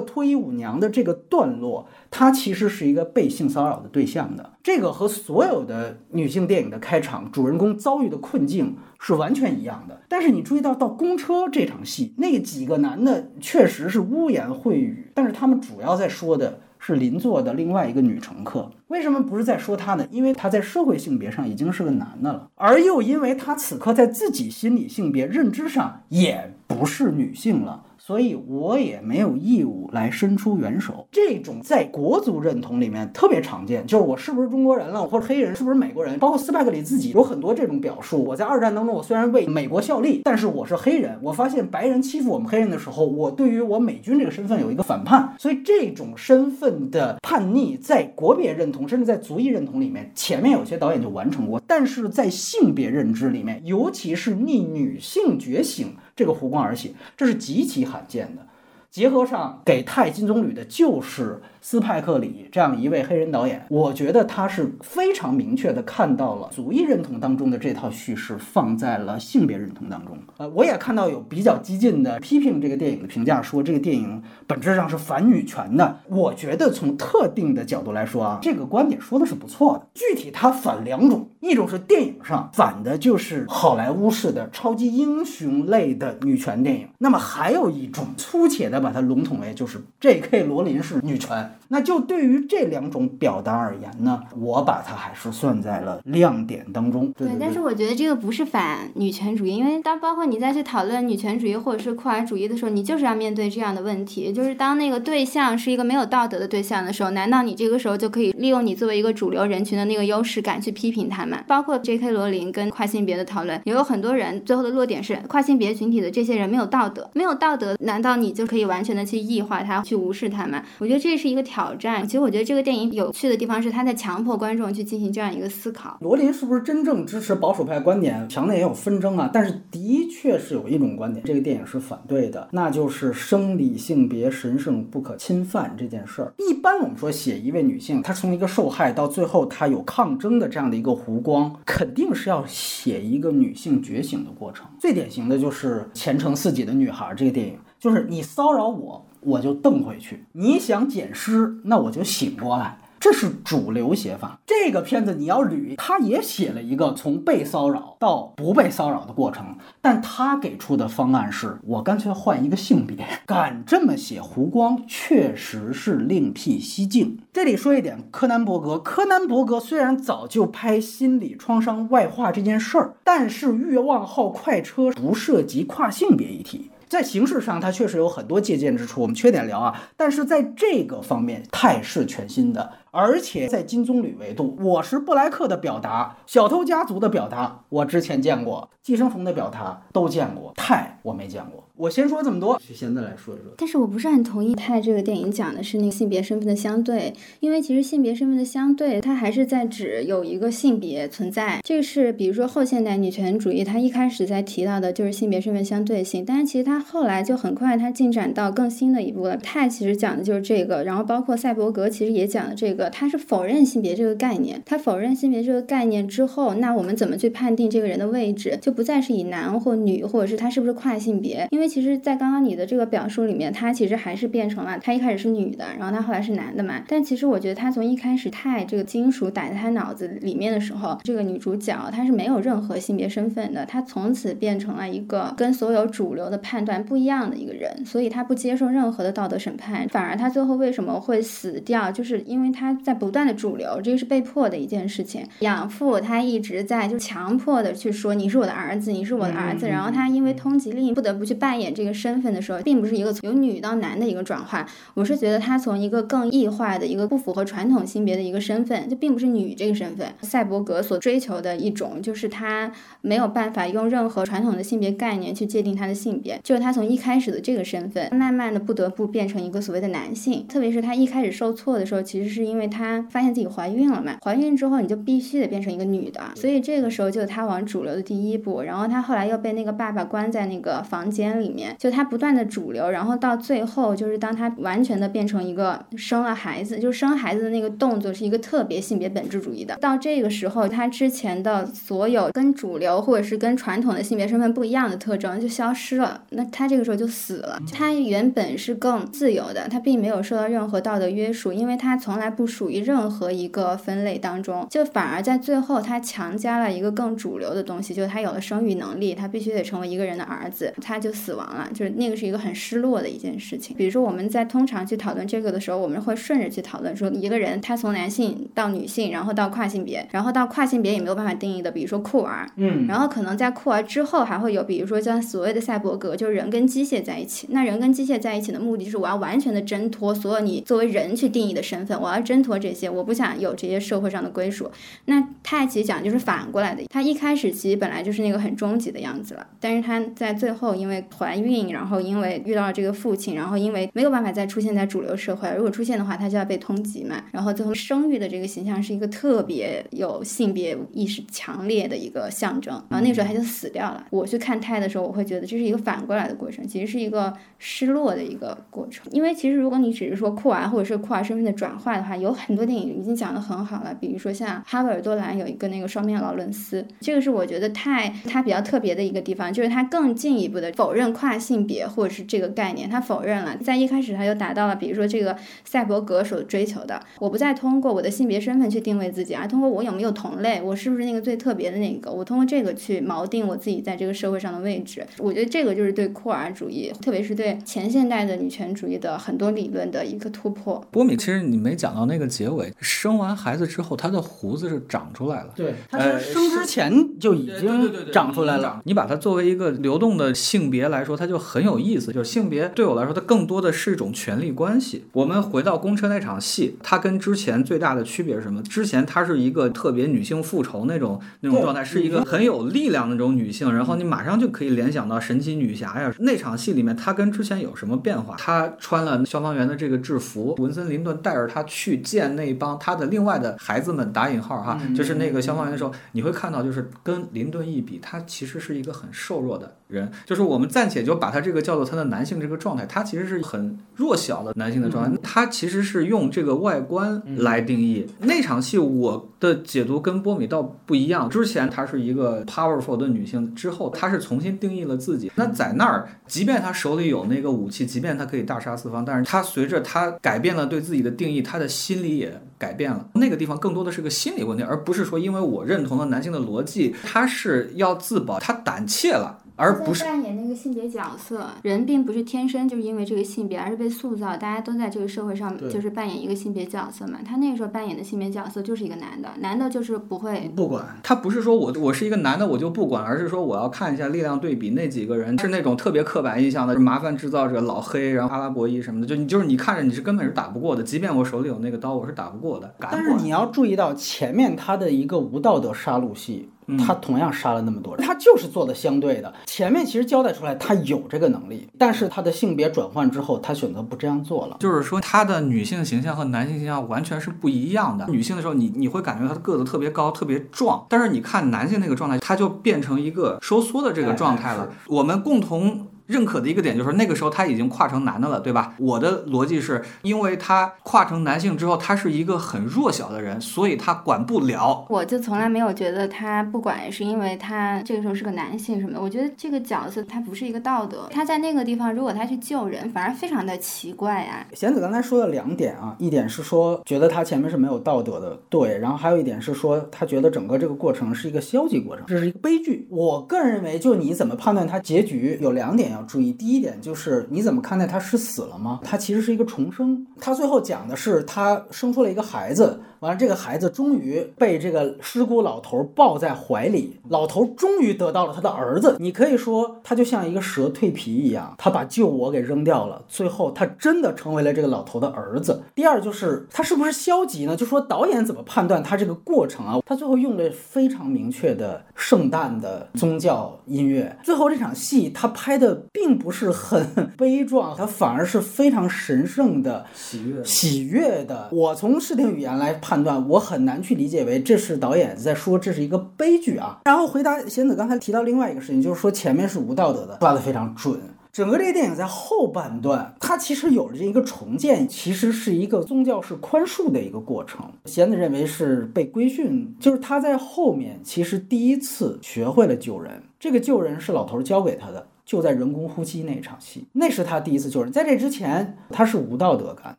[0.00, 4.52] 脱衣舞娘的这个段落，它其实是一个被性骚扰的对象的。
[4.62, 10.00] 这个和所有的女性电影的开场，主人公遭遇的困境是完全一样的。
[10.08, 16.60] 但是你注意到到公车这场戏，那几个男的确实是污言秽语，但是他们主要在说的。
[16.82, 20.08] 是邻座的另外一个女乘客，为什么不是在说她呢？
[20.10, 31.06] 因为她在社会性别上已经是个男的了，而又因为她此刻在自己心理性别认知上也不是女性了，所以我也没有义务来伸出援手。
[31.12, 38.24] 这种在国族认同里面特别常见，就是我是不是中国人了，或者黑人是不是美国人，包括斯派克里自己有很多这种表述。
[38.24, 41.18] 我在二战当中，我虽然为美国效力，但是我是黑人。
[41.22, 45.34] 我发现白人欺负我们黑人的时候，我对于我美军这个身份有一个反叛。
[45.38, 55.94] 所以这种身份的叛逆，在国别认同甚至在族裔认同里面，前面有些导演就完成过，但是在性别认知里面，尤其是逆女性觉醒。
[56.14, 58.46] 这个湖光而起，这是极其罕见的。
[58.90, 70.18] 结合上给钛金棕榈的就是斯派克里这样一位黑人导演，我觉得他是非常明确的看到了族裔认同当中的这套叙事放在了性别认同当中。
[70.38, 76.00] 呃，我也看到有比较激进的批评这个电影的评价，说这个电影本质上是反女权的。
[76.08, 79.86] 我觉得从特定的角度来说啊，这个观点说的是不错的。
[79.94, 88.80] 具体他反两种，一种是电影上反的就是好莱坞式的超级英雄类的女权电影，那么还有一种粗浅的。
[88.80, 90.44] 把它笼统为就是 J.K.
[90.44, 97.12] 罗琳是女权，那就对于这两种表达而言呢，我把它还是算在了亮点当中。
[97.16, 111.42] 对，但是我觉得这个不是反女权主义，因为当包括你再去讨论女权主义或者是酷儿主义的时候，你就是要面对这样的问题，就是当那个对象是一个没有道德的对象的时候，难道你这个时候就可以利用你作为一个主流人群的那个优势感去批评他们？
[111.46, 112.10] 包括 J.K.
[112.10, 118.60] 罗琳跟跨性别的讨论，也有很多人最后的落点是跨性别群体的这些人没有道德，没有道德，难道你就可以？
[118.70, 122.06] 完全的去异化他，去无视他们，我觉得这是一个挑战。
[122.06, 125.96] 其实我觉得这个电影有趣的地方是，他在强迫观众去进行这样一个思考。
[126.00, 128.28] 罗琳是不是真正支持保守派观点？
[128.28, 129.30] 强内也有纷争啊。
[129.32, 136.32] 但是的确是有一种观点，这个电影是反对的，那就是生理性别神圣不可侵犯这件事儿。
[136.38, 144.66] 一般我们说写一位女性，她从一个受害到最后她有抗争的这样的一个弧光，肯定是要写一个女性觉醒的过程。
[144.78, 147.58] 最典型的就是《前程似锦的女孩》这个电影。
[147.78, 152.78] 就是你骚扰我，我就瞪回去；你想捡尸，那我就醒过来。
[152.98, 154.38] 这是主流写法。
[154.44, 162.98] 这个片子你要捋，他也写了一个从被骚扰到不被骚扰的过程，但他给出的方案是我干脆换一个性别。
[163.24, 167.18] 敢这么写，胡光确实是另辟蹊径。
[167.32, 176.70] 这里说一点，柯南伯格，柯南伯格虽然早就拍心理创伤外化这件事儿，但是《欲望号快车》不涉及跨性别议题。
[176.90, 179.80] 在形式上，它确实有很多借鉴之处，我们缺点聊啊。
[179.96, 182.72] 但是在这个方面，泰是全新的。
[182.92, 191.64] 而且在金棕榈维度，我是布莱克的表达，小偷家族的表达，我之前见过；寄生虫的表达都见过，泰我没见过。
[191.76, 193.46] 我先说这么多，现在来说一说。
[193.56, 201.60] 但是我不是很同意泰这个电影讲的是那个性别身份的相对，因为其实性别身份的相对，它还是在指有一个性别存在。
[201.64, 209.36] 这个是比如说后现代女权主义，它一开始在提到的就是性别身份相对性，但是其实它后来就很快它进展到更新的一步了。
[209.38, 212.79] 泰其实讲的就是这个，然后包括赛博格其实也讲了这个。
[212.88, 221.46] 他是否认性别这个概念，他否认性别这个概念之后，那我们怎么去判定这个人的位置，就不再是以男或女，或者是他是不是跨性别？
[221.50, 226.82] 因为其实，在刚刚你的这个表述里面，他其实还是变成了他一开始是女的，然后他后来是男的嘛。
[226.86, 242.69] 但其实我觉得他从一开始太这个金属打在他脑子里面的时候，这个女主角她是没有任何性别身份的，她从此变成了一个跟所有主流的判断不一样的一个人，所以她不接受任何的道德审判，反而她最后为什么会死掉，就是因为她。
[242.74, 245.24] 在不断的主流，这个是被迫的一件事情。
[245.40, 249.68] 养父他一直在就强迫的去说你是我的儿子，你是我的儿子。
[249.68, 254.66] 然后他因为通缉令不得不去扮演这个身份的时候，并不是一个从由女到男的一个转换。
[254.94, 260.12] 我是觉得他从一个更异化的一个不符合传统性别的一个身份，就并不是女这个身份。
[260.22, 270.46] 赛博格所追求的一种，就是他没有办法用任何传统的性别概念去界定他的性别，就是他从一开始的这个身份，慢慢的不得不变成一个所谓的男性。
[270.48, 272.70] 特别是他一开始受挫的时候，其实是因为因为。
[272.70, 274.16] 她发现自己怀孕了嘛？
[274.22, 278.62] 怀孕之后你就必须得变成一个女的，所以这个时候就是她往主流的第一步。
[278.62, 289.76] 然后她后来又被那个爸爸关在那个房间里面，就她不断的主流，然后到最后就是当她完全的变成一个生了孩子，就生孩子的那个动作是一个特别性别本质主义的。
[289.80, 296.22] 到这个时候，她之前的所有跟主流或者是跟传统的性别身份不一样的特征就消失了。
[296.30, 297.58] 那她这个时候就死了。
[297.72, 302.49] 她原本是更自由的，她并没有受到任何道德约束，因为她从来不。
[302.50, 313.76] 属于任何一个分类当中，就反而在最后他强加了一个更主流的东西，就是他有了生育能力，他必须得成为一个人的儿子，他就死亡了，就是那个是一个很失落的一件事情。
[313.76, 327.46] 比如说我们在通常去讨论这个的时候，我们会顺着去讨论说一个人他从男性到女性，然后到跨性别，然后到跨性别也没有办法定义的，比如说酷儿，嗯，然后可能在酷儿之后还会有，比如说像所谓的赛博格，就是人跟机械在一起。
[327.50, 334.70] 那人跟机械在一起的目的就是我要完全的挣脱所有你作为人去定义的身份，我要挣脱这些，我不想有这些社会上的归属。
[335.06, 347.24] 那他其实讲就是反过来的，他一开始其实本来就是那个很终极的样子了，但是他在最后因为怀孕，然后因为遇到了这个父亲，然后因为没有办法再出现在主流社会，如果出现的话，他就要被通缉嘛。
[347.32, 354.06] 然后最后生育的这个形象是一个特别有性别意识强烈的一个象征，然后那个时候他就死掉了。
[354.10, 359.06] 我去看泰的时候，我会觉得这是一个反过来的过程，其实是一个失落的一个过程。
[359.12, 385.04] 因为其实如果你只是说酷儿或者是酷儿身份的转化的话，有有很多电影已经讲得很好了，比如说像哈维尔多兰有一个那个双面劳伦斯，这个是我觉得太它比较特别的一个地方，就是它更进一步的否认跨性别或者是这个概念，它否认了，在一开始它就达到了，比如说这个赛博格所追求的，我不再通过我的性别身份去定位自己，而通过我有没有同类，我是不是那个最特别的那个，我通过这个去锚定我自己在这个社会上的位置。
[385.18, 390.80] 我觉得这个就是对酷儿主义，特别是对前现代的女权主义的很多理论的一个突破。
[390.90, 395.50] 波米，其实你没讲到那个结尾，生完孩子之后，他的胡子是长出来了。
[395.54, 398.80] 对，他生之前就已经长出来了。。
[398.84, 402.12] 你把它作为一个流动的性别来说，它就很有意思。
[402.12, 405.04] 就是性别对我来说，它更多的是一种权力关系。
[405.12, 408.62] 我们回到公车那场戏，它跟之前最大的区别是什么？
[408.62, 416.12] 之前它是一个特别女性复仇那种那种状态，是一个很有力量的那种女性，然后你马上就可以联想到神奇女侠呀。
[416.18, 418.36] 那场戏里面，她跟之前有什么变化？
[418.36, 424.94] 她穿了消防员的这个制服，文森林顿带着她去见那帮他的另外的孩子们，打引号哈，嗯。
[424.94, 438.06] 就是那个消防员的时候，你会看到，就是跟林顿一比，他其实是一个很瘦弱的人，就是我们暂且就把他这个叫做他的男性这个状态，他其实是很弱小的男性的状态，他其实是用这个外观来定义。
[438.18, 445.32] 那场戏我的解读跟波米倒不一样，之前她是一个 powerful 的女性，之后她是重新定义了自己。
[445.34, 453.08] 那在那儿，即便她手里有那个武器，即便她可以大杀四方，但是她随着她改变了对自己的定义，她的心理也改变了。
[453.14, 459.38] 那个地方更多的是个心理问题，而不是说因为我认同了男性的逻辑，他是要自保，他胆怯了。
[459.56, 464.36] 而不是扮演那个性别角色，人并不是天生就是因为这个性别，而是被塑造。
[464.36, 467.20] 大家都在这个社会上对就是扮演一个性别角色嘛。
[467.24, 470.50] 他那个时候扮演的性别角色就是一个男的，男的就是不会。
[470.56, 482.74] 不管他不是说我我是一个男的我就不管，而是说我要看一下力量对比，那几个人是那种特别刻板印象的麻烦制造者、老黑，然后阿拉伯裔什么的，就你就是你看着你是根本是打不过的，即便我手里有那个刀，我是打不过的。
[482.78, 489.32] 但是你要注意到前面他的一个无道德杀戮戏，他同样杀了那么多人，他就是做的相对的。
[489.46, 494.56] 前面其实交代出来他有这个能力，但是他的性别转换之后，他选择不这样做了。
[494.60, 498.06] 就是说，他的女性形象和男性形象完全是不一样的。
[498.08, 504.68] 女性的时候，你你会感觉他的个子特别高、特别壮，但是你看男性那个状态，他就变成一个收缩的这个状态了。
[504.86, 505.86] 我们共同。
[506.10, 508.74] 认可的一个点就是那个时候他已经跨成男的了，对吧？
[508.78, 514.84] 我的逻辑是因为他跨成男性之后，他是一个很弱小的人，所以他管不了。
[514.88, 521.08] 我就从来没有觉得他不管是因为他这个时候是个男性什么的，我觉得这个角色他不是一个道德。
[521.12, 524.44] 他在那个地方，如果他去救人，反而非常的奇怪啊。
[524.52, 532.88] 贤子刚才说了两点啊，一点是说觉得他前面是没有道德的，对，然后还有一点是说他觉得整个这个过程是一个消极过程，这是一个悲剧。
[532.90, 536.32] 我个人认为，就你怎么判断他结局，有两点要注意。
[536.32, 538.80] 第一点就是你怎么看待他是死了吗？
[538.84, 540.06] 他其实是一个重生。
[540.18, 548.96] 他最后讲的是他生出了一个孩子，完了这个孩子终于被这个尸骨老头抱在怀里，老头终于得到了他的儿子。
[548.98, 555.62] 你可以说他就像一个蛇蜕皮一样，他把旧我给扔掉了，最后他真的成为了这个老头的儿子。
[555.74, 557.56] 第二就是他是不是消极呢？
[557.56, 559.80] 就说导演怎么判断他这个过程啊？
[559.86, 566.86] 他最后用了非常明确的圣诞的宗教音乐，最后这场戏他拍的并不是很
[567.16, 569.86] 悲壮，他反而是非常神圣的。
[569.94, 571.48] 喜悦喜悦的。
[571.52, 576.80] 我从视听语言来判判断，我很难去理解为这是导演在说这是一个悲剧啊。
[576.84, 580.98] 然后回答贤子刚才提到另外一个事情，就是说前面是无道德的，抓得非常准。
[581.32, 587.64] 整个这个电影在后半段，它其实有了这一个重建，其实是一个宗教式宽恕的一个过程。
[587.84, 595.06] 贤子认为是被规训，就是他在后面其实第一次学会了救人，这个救人是老头教给他的。
[595.24, 597.92] 就在人工呼吸那场戏，那是他第一次救人。
[597.92, 599.96] 在这之前，他是无道德感，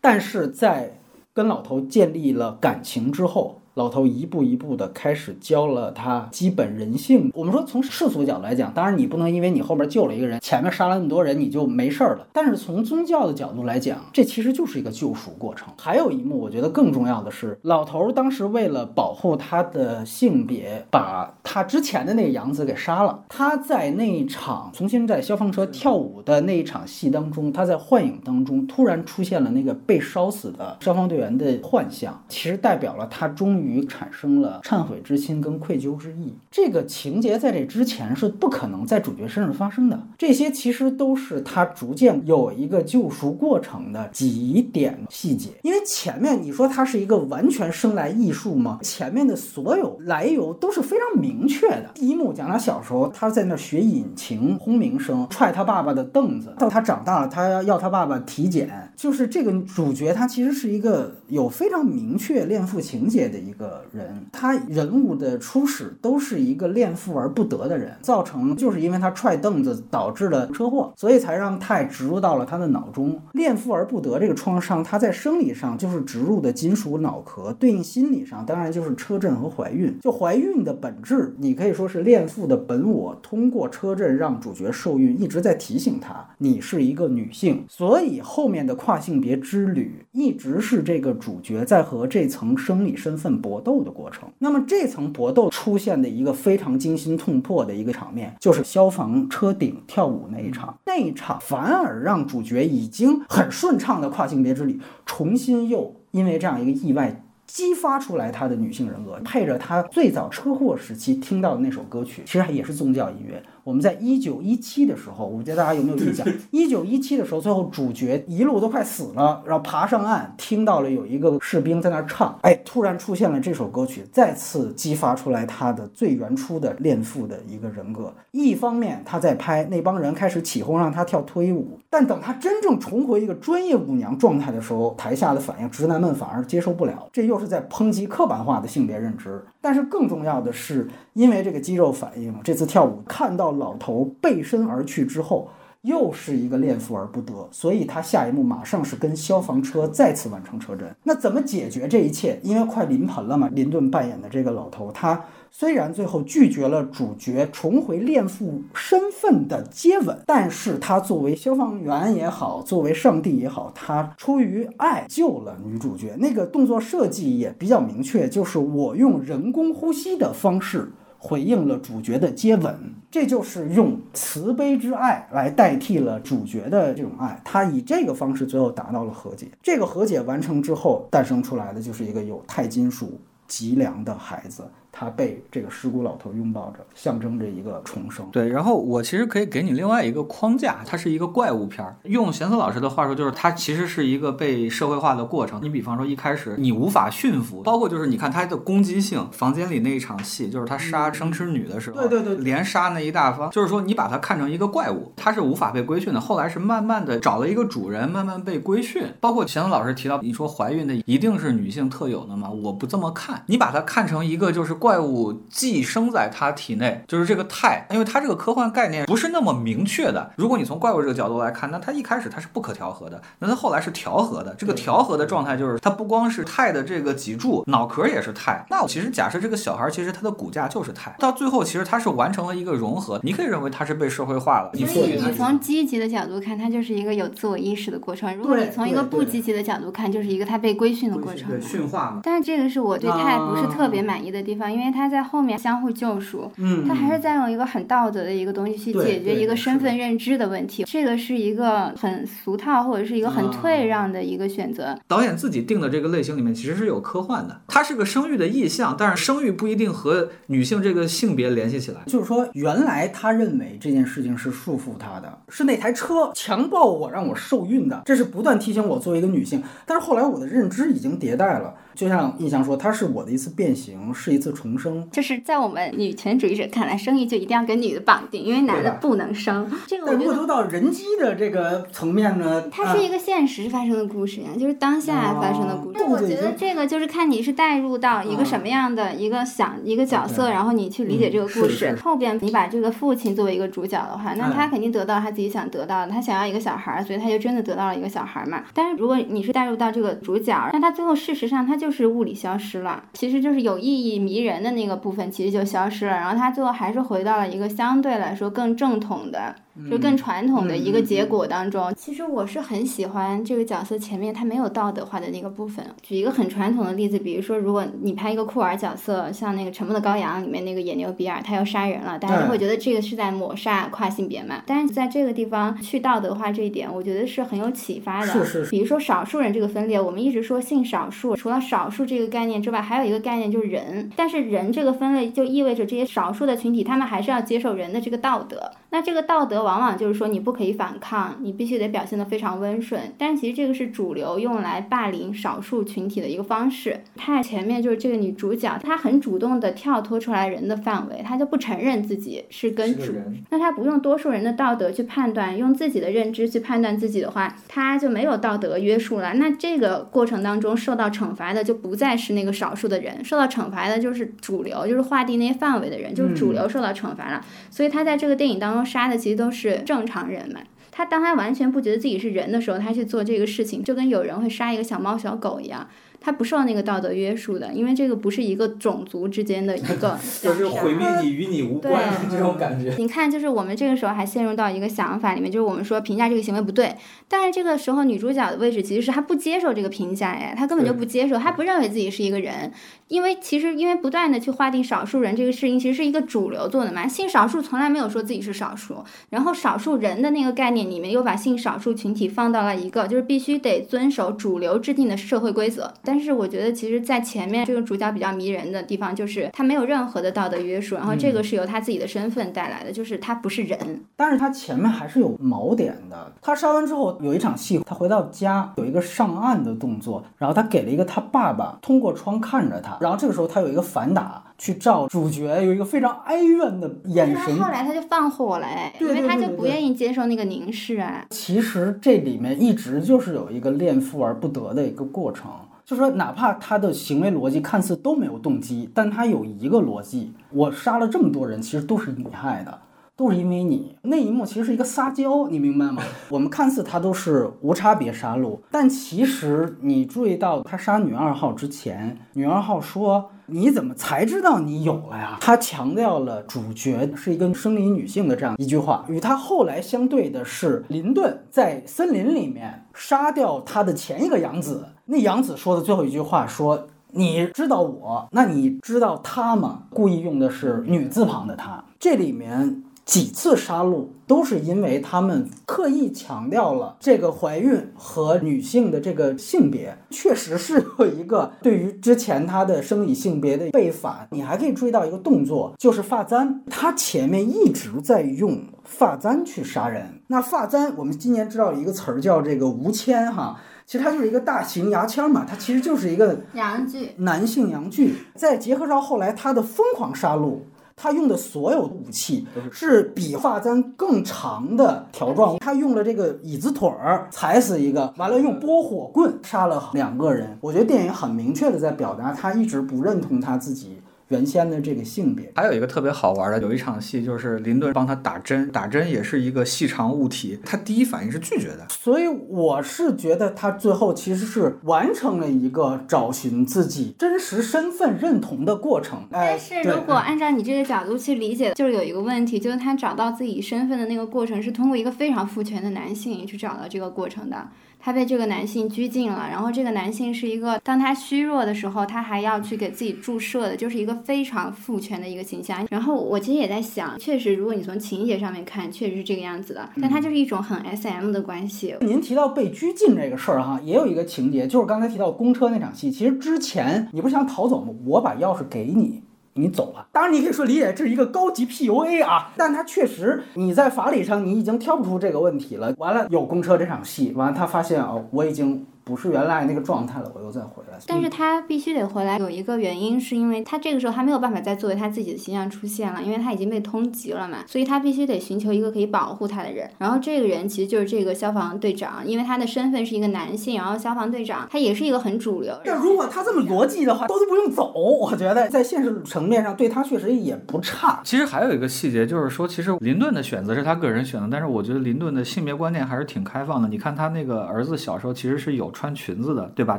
[0.00, 0.96] 但是在
[1.36, 3.60] 跟老头建立了感情之后。
[3.76, 7.30] 老头一步一步的开始教了他基本人性。
[7.34, 12.26] 我们说从世俗角度来讲，当然你不能因为你后边救了一个人，前面杀了那么多人，你就没事儿了。
[12.32, 15.68] 但是从宗教的角度来讲，这其实就是一个救赎过程。
[15.76, 23.24] 还有一幕，我觉得更重要的是，老头当时为了保护他的性别，把他之前的那个养子给杀了。
[23.28, 33.65] 他在那一场重新在消防车跳舞的那一场戏当中，他在幻影当中突然出现了那个被烧死的消防队员的幻象，其实代表了他终于。
[33.66, 40.00] 于产生了忏悔之心跟愧疚之意，这个情节在这之前是不可能在主角身上发生的。
[40.16, 45.50] 这些其实都是他逐渐有一个救赎过程的几点细节。
[45.62, 48.78] 因为前面你说他是一个完全生来艺术吗？
[48.82, 51.90] 前面的所有来由都是非常明确的。
[51.94, 58.66] 第一幕讲他小时候，他在那学引擎轰鸣声，踹他爸爸的凳子，到他长大了，他要要他爸爸体检。
[58.96, 63.84] 就是这个主角，他其实是一个有非常明确恋父情节的一个。
[63.92, 73.20] 人，他人物的初始都是一个恋父而不得的人，造成就是因为他踹凳子导致了车祸，所以才让钛植入到了他的脑中。
[73.32, 79.96] 恋父而不得这个创伤，他在生理上就是植入的金属脑壳，对应心理上当然就是车震和怀孕。
[80.00, 93.36] 就怀孕的本质，你可以说是恋父的本我通过车震让主角受孕，一直在提醒他你是一个女性，所以后面的跨性别之旅一直是这个主角在和这层生理身份。
[93.46, 100.76] 搏斗的过程，那么这层搏斗出现的一个非常惊心痛魄的一个场面，就是消防车顶跳舞那一场。
[100.86, 113.42] 那一场反而让主角已经很顺畅的跨性别之旅，重新又因为这样一个意外激发出来他的女性人格，配着他最早车祸时期听到的那首歌曲，其实也是宗教音乐。
[113.66, 116.24] 我们在一九一七的时候，我不知道大家有没有印象？
[116.52, 128.14] 一九一七的时候，最后主角一路都快死了，然后爬上岸，听到了有一个士兵在那唱，哎，突然出现了这首歌曲，再次激发出来他的最原初的恋父的一个人格。
[128.30, 139.42] 一方面他在拍那帮人开始起哄让他跳脱衣舞，但等他真正重回一个专业舞娘状态的时候，台下的反应，直男们反而接受不了，这又是在抨击刻板化的性别认知。
[139.66, 145.48] 但是更重要的是，因为这个肌肉反应，这次跳舞看到老头背身而去之后，
[145.86, 150.94] 又是一个恋父而不得，所以他下一幕马上是跟消防车再次完成车震。
[151.04, 152.38] 那怎么解决这一切？
[152.42, 155.24] 因为快临盆了嘛，林顿扮演的这个老头他。
[155.58, 166.14] 虽然最后拒绝了主角重回恋父身份的接吻，但是他作为消防员也好，作为上帝也好，他出于爱救了女主角。
[166.18, 177.40] 那个动作设计也比较明确，就是我用人工呼吸的方式回应了主角的接吻，这就是用慈悲之爱来代替了主角的这种爱。
[177.44, 179.48] 他以这个方式最后达到了和解。
[179.62, 184.64] 这个和解完成之后，诞生出来的就是一个有钛金属脊梁的孩子。
[184.98, 188.26] 他被这个尸骨老头拥抱着，象征着一个重生。
[188.32, 191.96] 对，然后我其实可以给你另外一个框架，它是一个怪物片儿。
[192.04, 195.60] 用贤思老师的话说，就是它其实是一个被社会化的过程。
[195.62, 206.18] 你比方说一开始你无法驯服，包括就是你看它的攻击性，房间里那一场戏，就是他杀生吃女的时候，对对对，连杀那一大方，就是说你把它看成一个怪物，它是无法被规训的。
[206.18, 209.02] 后来是慢慢的找了一个主人，慢慢被规训。
[209.20, 212.48] 包括贤思老师提到，你说怀孕的一定是女性特有的吗？
[212.48, 214.74] 我不这么看，你把它看成一个就是。
[214.86, 220.30] 怪物寄生在他体内，就是这个钛，因为它这个科幻概念不是那么明确的。
[220.36, 224.54] 如果你从怪物这个角度来看，那它一开始它是不可调和的，那它后来是调和的。
[224.56, 228.64] 这个调和的状态就是它不光是钛的这个脊柱，脑壳也是钛。
[228.70, 233.18] 那我其实假设这个小孩其实他的骨架就是钛，到最后其实他是完成了一个融合。
[233.24, 234.70] 你可以认为他是被社会化了。
[234.86, 241.60] 所以你从积极的角度看，它就是一个有自我意识的过程；如果你从一个不积极的角度看，就是一个他被规训的过程。
[241.60, 242.20] 驯化嘛。
[242.22, 244.75] 但是这个是我对钛不是特别满意的地方。
[244.76, 254.98] 因为他在后面相互救赎，嗯，他还是在用一个很道德的一个东西去解决一个身份认知的问题，这个是一个很俗套或者是一个很退让的一个选择。
[255.08, 262.00] 导演自己定的这个类型里面其实是有科幻的，它是个生育的意象，但是生育不一定和女性这个性别联系起来。
[262.06, 269.62] 就是说，原来他认为这件事情是束缚他的，是那台车强暴我让我受孕的，这是不断提醒我作为一个女性。
[269.86, 271.74] 但是后来我的认知已经迭代了。
[271.96, 275.08] 就像印象说，它是我的一次变形，是一次重生。
[275.10, 279.68] 就是在我们女权主义者看来，生育就一定要跟女的绑定，因为男的不能生。
[279.86, 280.46] 这个我但如果觉得。
[280.46, 285.98] 都到人机的这个层面呢，它是一个现实发生的故事呀，就是当下发生的故事。
[285.98, 291.70] 哦我觉得这个就是看你是带入到一个什么样的一个想一个角色，对然后你去理解这个故事。
[291.70, 298.62] 是后边你把这个父亲作为一个主角的话，那哎他肯定得到他自己想得到的，他想要一个小孩儿，所以他就真的得到了一个小孩儿嘛。
[298.72, 309.54] 但是如果你是带入到这个主角，那他最后事实上他就就是物理消失了，其实就是有意义迷人的那个部分其实就消失了，然后他最后还是回到了一个相对来说更正统的。
[309.90, 315.84] 就更传统的一个结果当中，其实我是很喜欢这个角色前面他没有道德化的那个部分。
[316.02, 324.62] 举一个很传统的例子，比如说，如果你拍一个酷儿角色，像那个《沉默的羔羊》里面那个野牛比尔，他要杀人了，大家就会觉得这个是在抹杀跨性别嘛。
[324.66, 328.32] 但是在这个地方去道德化这一点，我觉得是很有启发的。
[328.32, 334.10] 是是是比如说少数人这个分裂，我们一直说性少数，除了少数这个概念之外，还有一个概念就是人。
[334.16, 338.70] 但是人这个分类就意味着这些少数的群体，他们还是要接受人的这个道德。
[338.96, 342.98] 那这个道德往往就是说你不可以反抗，你必须得表现得非常温顺。
[343.18, 347.00] 但其实这个是主流用来霸凌少数群体的一个方式。
[347.14, 353.12] 太前面就是这个女主角，她很主动地跳脱出来人的范围，她就不承认自己是跟主
[353.50, 359.34] 那她不用多数人的道德去判断，用自己的认知去判断自己的话，她就没有道德约束了。
[359.34, 367.44] 那这个过程当中受到惩罚的就不再是那个少数的人，受到惩罚的就是主流，就是划定那些范围的人，就是主流受到惩罚了。
[367.70, 370.62] 所以她在这个电影当中杀的其实都是正常人们。
[370.90, 375.86] 他当他完全不觉得自己是人的时候，他去做这个事情，就跟有人会杀一个小猫小狗一样。
[376.20, 382.30] 他不受那个道德约束的，因为这个不是一个种族之间的一个 就是毁灭你与你无关对。
[382.30, 382.94] 这种感觉。
[382.98, 386.94] 你看，就是我们这个时候还陷入到一个想法里面，就是我们说评价这个行为不对，
[387.28, 392.72] 但是这个时候女主角的位置其实是她不接受这个评价，哎，她根本就不接受，她不认为自己是一个人，
[393.08, 414.04] 因为其实因为不断的去划定少数人这个事情，其实是一个主流做的嘛，性少数从来没有说自己是少数，然后少数人的那个概念里面又把性少数群体放到了一个就是必须得遵守主流制定的社会规则，但是我觉得其实，在前面这个主角比较迷人的地方就是他没有任何的道德约束，然后这个是由他自己的身份带来的，就是他不是人。
[414.14, 416.32] 但是他前面还是有锚点的。
[416.40, 427.58] 他杀完之后有一场戏，他回到家有一个上岸的动作，然后他给了一个他爸爸通过窗看着他，然后这个时候他有一个反打去照主角，有一个非常哀怨的眼神。
[427.58, 431.26] 后来他就放火了，哎，因为他就不愿意接受那个凝视啊。
[431.30, 435.50] 其实这里面一直就是有一个恋父而不得的一个过程。
[435.86, 442.80] 就说哪怕他的行为逻辑看似都没有动机，但他有一个逻辑：我杀了这么多人，其实都是你害的。
[443.14, 446.02] 都是因为你那一幕其实是一个撒娇，你明白吗？
[446.28, 466.86] 我们看似他都是无差别杀戮，但其实你注意到他杀女二号之前，女二号说：“你怎么才知道你有了呀？”他强调了主角是一个生理女性的这样一句话，与他后来相对的是林顿在森林里面杀掉他的前一个养子，那杨子说的最后一句话说。
[467.12, 469.84] 你知道我，那你知道他吗？
[469.88, 471.82] 故意用的是女字旁的他。
[471.98, 484.28] 这里面几次杀戮都是因为他们刻意强调了这个怀孕和女性的这个性别，确实是有一个对于之前她的生理性别的背反。
[484.32, 490.20] 你还可以注意到一个动作，就是发簪，他前面一直在用发簪去杀人。
[490.26, 493.58] 那发簪，我们今年知道一个词儿叫这个无铅哈。
[493.86, 498.16] 其实它就是一个大型牙签嘛，它其实就是一个阳具，男性阳具。
[498.34, 500.58] 再结合到后来他的疯狂杀戮，
[500.96, 505.56] 他用的所有武器是比发簪更长的条状。
[505.60, 510.58] 他用了这个椅子腿儿踩死一个，完了用拨火棍杀了两个人。
[510.60, 514.00] 我觉得电影很明确的在表达他一直不认同他自己。
[514.28, 521.86] 原先的这个性别，还有一个特别好玩的，有一场戏就是林顿帮他打针，打针也是一个细长物体，他第一反应是拒绝的。
[521.90, 529.26] 所以我是觉得他最后其实是完成了一个找寻自己真实身份认同的过程。
[529.30, 537.68] 哎但是如果按照你这个角度去理解，就是有一个问题，就是他找到自己身份的那个过程是通过一个非常父权的男性去找到这个过程的。
[538.06, 545.84] 他被这个男性拘禁了，然后这个男性是一个，当他虚弱的时候，他还要去给自己注射的，就是一个非常父权的一个形象。
[545.90, 551.96] 然后我其实也在想，确实，如果你从情节上面看，确实是这个样子的，但它就是一种很 S M 的关系。
[552.02, 556.08] 您提到被拘禁这个事儿哈，也有一个情节，就是刚才提到公车那场戏。
[556.08, 557.92] 其实之前你不是想逃走吗？
[558.06, 559.20] 我把钥匙给你，
[559.56, 560.06] 你走了。
[560.12, 565.94] 当然你可以说理解这是一个高级 PUA 啊，但他确实你在法理上你已经挑不出这个问题了。
[565.98, 570.98] 完了有公车这场戏，完了他发现哦，我已经不是原来那个状态了，我又再回来。
[571.06, 579.88] 但是他必须得回来，有一个原因是因为他这个时候他没有办法再作为他自己的形象出现了，因为他已经被通缉了嘛，所以他必须得寻求一个可以保护他的人。
[579.98, 585.72] 然后这个人其实就是这个消防队长，因为他的身份是一个男性，然后消防队长他也是一个很主流。
[585.84, 591.20] 但如果他这么逻辑的话，都都不用走，我觉得在现实层面上对他确实也不差。
[591.22, 596.88] 其实还有一个细节，就是说，其实林顿的选择是他个人选的，但是我觉得林顿的性别观念还是挺开放的。
[596.88, 599.98] 你看他那个儿子小时候其实是有穿裙子的，对吧？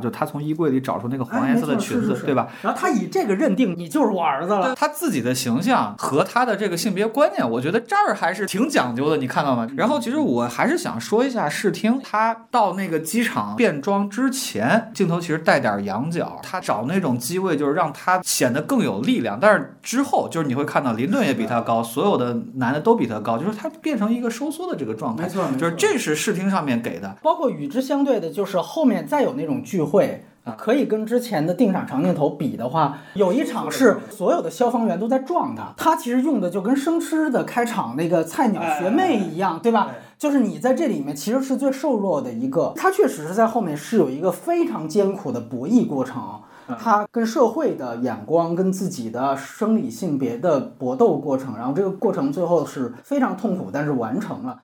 [0.00, 2.48] 就他从衣柜里找出那个黄颜色的裙子，对吧？
[2.60, 4.74] 然后他以这个认定你就是我儿子了。
[4.74, 9.68] 他自己的形象和他的这个性别观念，我觉得这儿还是挺讲究的，你看到吗？
[9.76, 19.38] 然后其实我还是想说一下视听，他到那个机场变装之前，镜头其实带点仰角，他找那种机位就是让他显得更有力量。
[19.40, 25.22] 但是之后就是你会看到林顿也比他高，所有的男的都比他高，就是他变成一个收缩的这个状态。
[25.22, 27.16] 没错，就是这是视听上面给的。
[27.22, 30.56] 包括与之相对的，就是后面再有那种聚会啊。
[30.58, 39.90] 可以跟之前的定场长镜头比的话，有一场是所有的消防员都在撞他，他其实用的就跟生吃的开场那个菜鸟学妹一样，对吧？
[40.18, 46.40] 就是你在这里面其实是最瘦弱的一个，他确实是在后面是有一个非常艰苦的博弈过程，
[46.76, 54.58] 他跟社会的眼光、跟自己的生理性别的搏斗过程，然后这个过程最后是非常痛苦，但是完成了。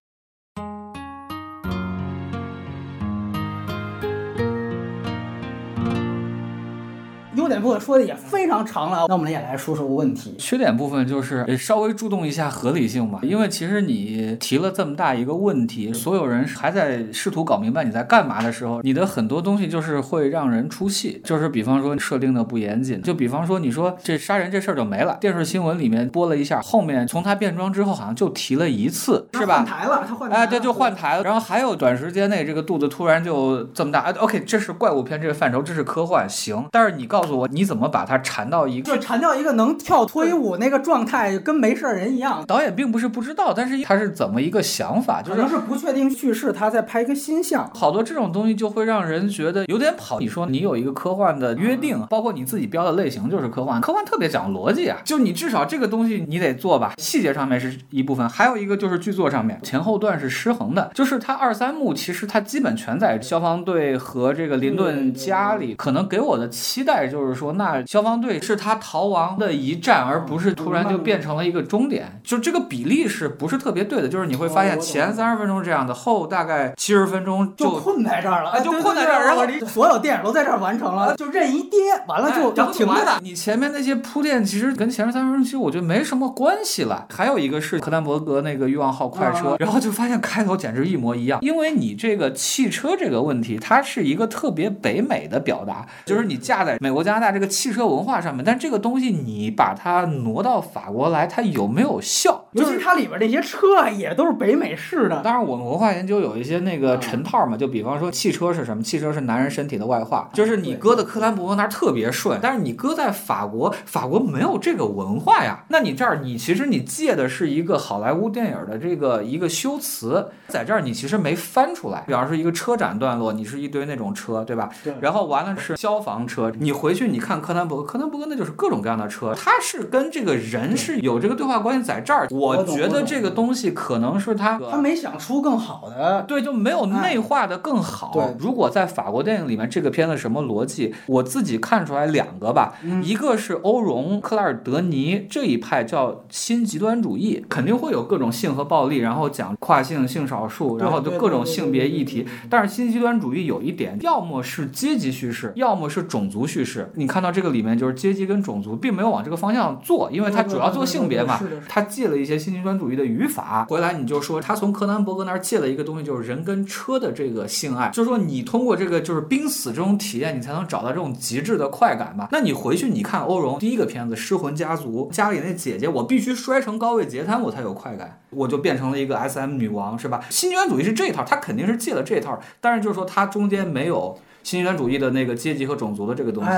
[7.45, 10.34] 优点部分说的也非常长了，那我们也来说说问题。
[10.38, 21.20] 缺点部分就是稍微注重一下合理性吧，因为其实你提了这么大一个问题，所有人还在试图搞明白你在干嘛的时候，你的很多东西就是会让人出戏。
[21.22, 29.57] 就是比方说设定的不严谨，就比方说你说这杀人这事儿就没了，电视新闻里面播了一下，后面从他变装之后好像就提了一次，是吧？
[29.57, 31.22] 换台了，他换哎，对，就换台了。
[31.22, 36.64] 然后还有短时间内这个肚子突然就这么大，哎，OK，这是怪物片这个范畴，这是科幻，行。
[36.70, 42.45] 但是你告诉我你怎么把它缠到一个，就缠到一个能跳脱衣舞那个状态，跟没事人一样。
[42.47, 47.70] 导演并不是不知道，但是他是怎么一个想法，就可能是不确定叙事，他在拍一个新项。
[47.74, 50.20] 好多这种东西就会让人觉得有点跑。
[50.20, 74.09] 你说你有一个科幻的约定，包括你自己标的类型就是科幻，科幻特别讲逻辑啊，就你至少这个东西你得做吧，细节上面是一部分，还有一个就是剧作上面前后段是失衡的，就是它二三幕其实它基本全在消防队和这个林顿家里，可能给我的期待就是说，那消防队是他逃亡的一站，而不是突然就变成了一个终点，就这个比例是不是特别对的？
[74.09, 83.20] 就是你会发现前三十分钟这样的，后大概七十分钟就困在这儿了，哎，就困在这儿，然后所有电影都在这儿完成了，就任一跌，完了就就停了。
[83.22, 87.07] 你前面那些铺垫其实跟前面三分钟其实我觉得没什么关系了。
[87.14, 102.43] 还有一个是柯南伯格那个欲望号快车，然后就发现开头简直一模一样，因为你这个汽车这个问题，它是一个特别北美的表达，就是你架在美国加加拿大这个汽车文化上面，但这个东西你把它挪到法国来，它有没有效？
[102.55, 105.20] 尤其它里边那些车啊，也都是北美式的。
[105.22, 108.82] 当然，我们文化研究有一些那个陈套嘛，就比方说汽车是什么？
[108.82, 115.64] 汽车是男人身体的外化，就是你搁的克兰伯格那儿特别顺，但是你搁在法国，法国没有这个文化呀。
[115.68, 122.05] 那你这儿你其实你借的是一个好莱坞电影的这个一个修辞，在这儿你其实没翻出来。
[122.07, 124.68] 比方说一个车展段落，你是一堆那种车，对吧？
[124.84, 124.94] 对。
[125.00, 138.11] 然后完了是消防车，你回去你看柯南伯格，柯南伯格那就是各种各样的车，它是跟这个人是有这个对话关系，在这儿，我觉得这个东西可能是他他没想出更好的，对，就没有内化的更好。
[138.12, 152.26] 对，如果在法国电影里面，这个片子什么逻辑，我自己看出来两个吧，一个是欧荣克莱尔德尼这一派叫新极端主义，肯定会有各种性和暴力，然后讲跨性性少数，然后就各种性别议题。
[152.51, 156.90] 但是新极端主义有一点，要么是阶级叙事，要么是种族叙事。
[156.95, 161.40] 你看到这个里面就是阶级跟种族，并没有往这个方向做，因为它主要做性别嘛。
[161.68, 172.28] 它借了一些新极端主义的语法回来，你就说他从柯南伯格那儿借了一个东西，就是人跟车的这个性爱，就是说你通过这个就是濒死这种体验，你才能找到这种极致的快感吧。
[172.30, 180.24] 那你回去你看欧荣第一个片子《失魂家族》，家里那姐姐我必须摔成高位截瘫我才有快感，我就变成了一个 S M 女王是吧？
[180.30, 184.18] 新极端主义是这一套，他肯定是借了这套，但是就是说他中间没有。
[184.45, 186.51] 新极端主义的那个阶级和种族的这个东西，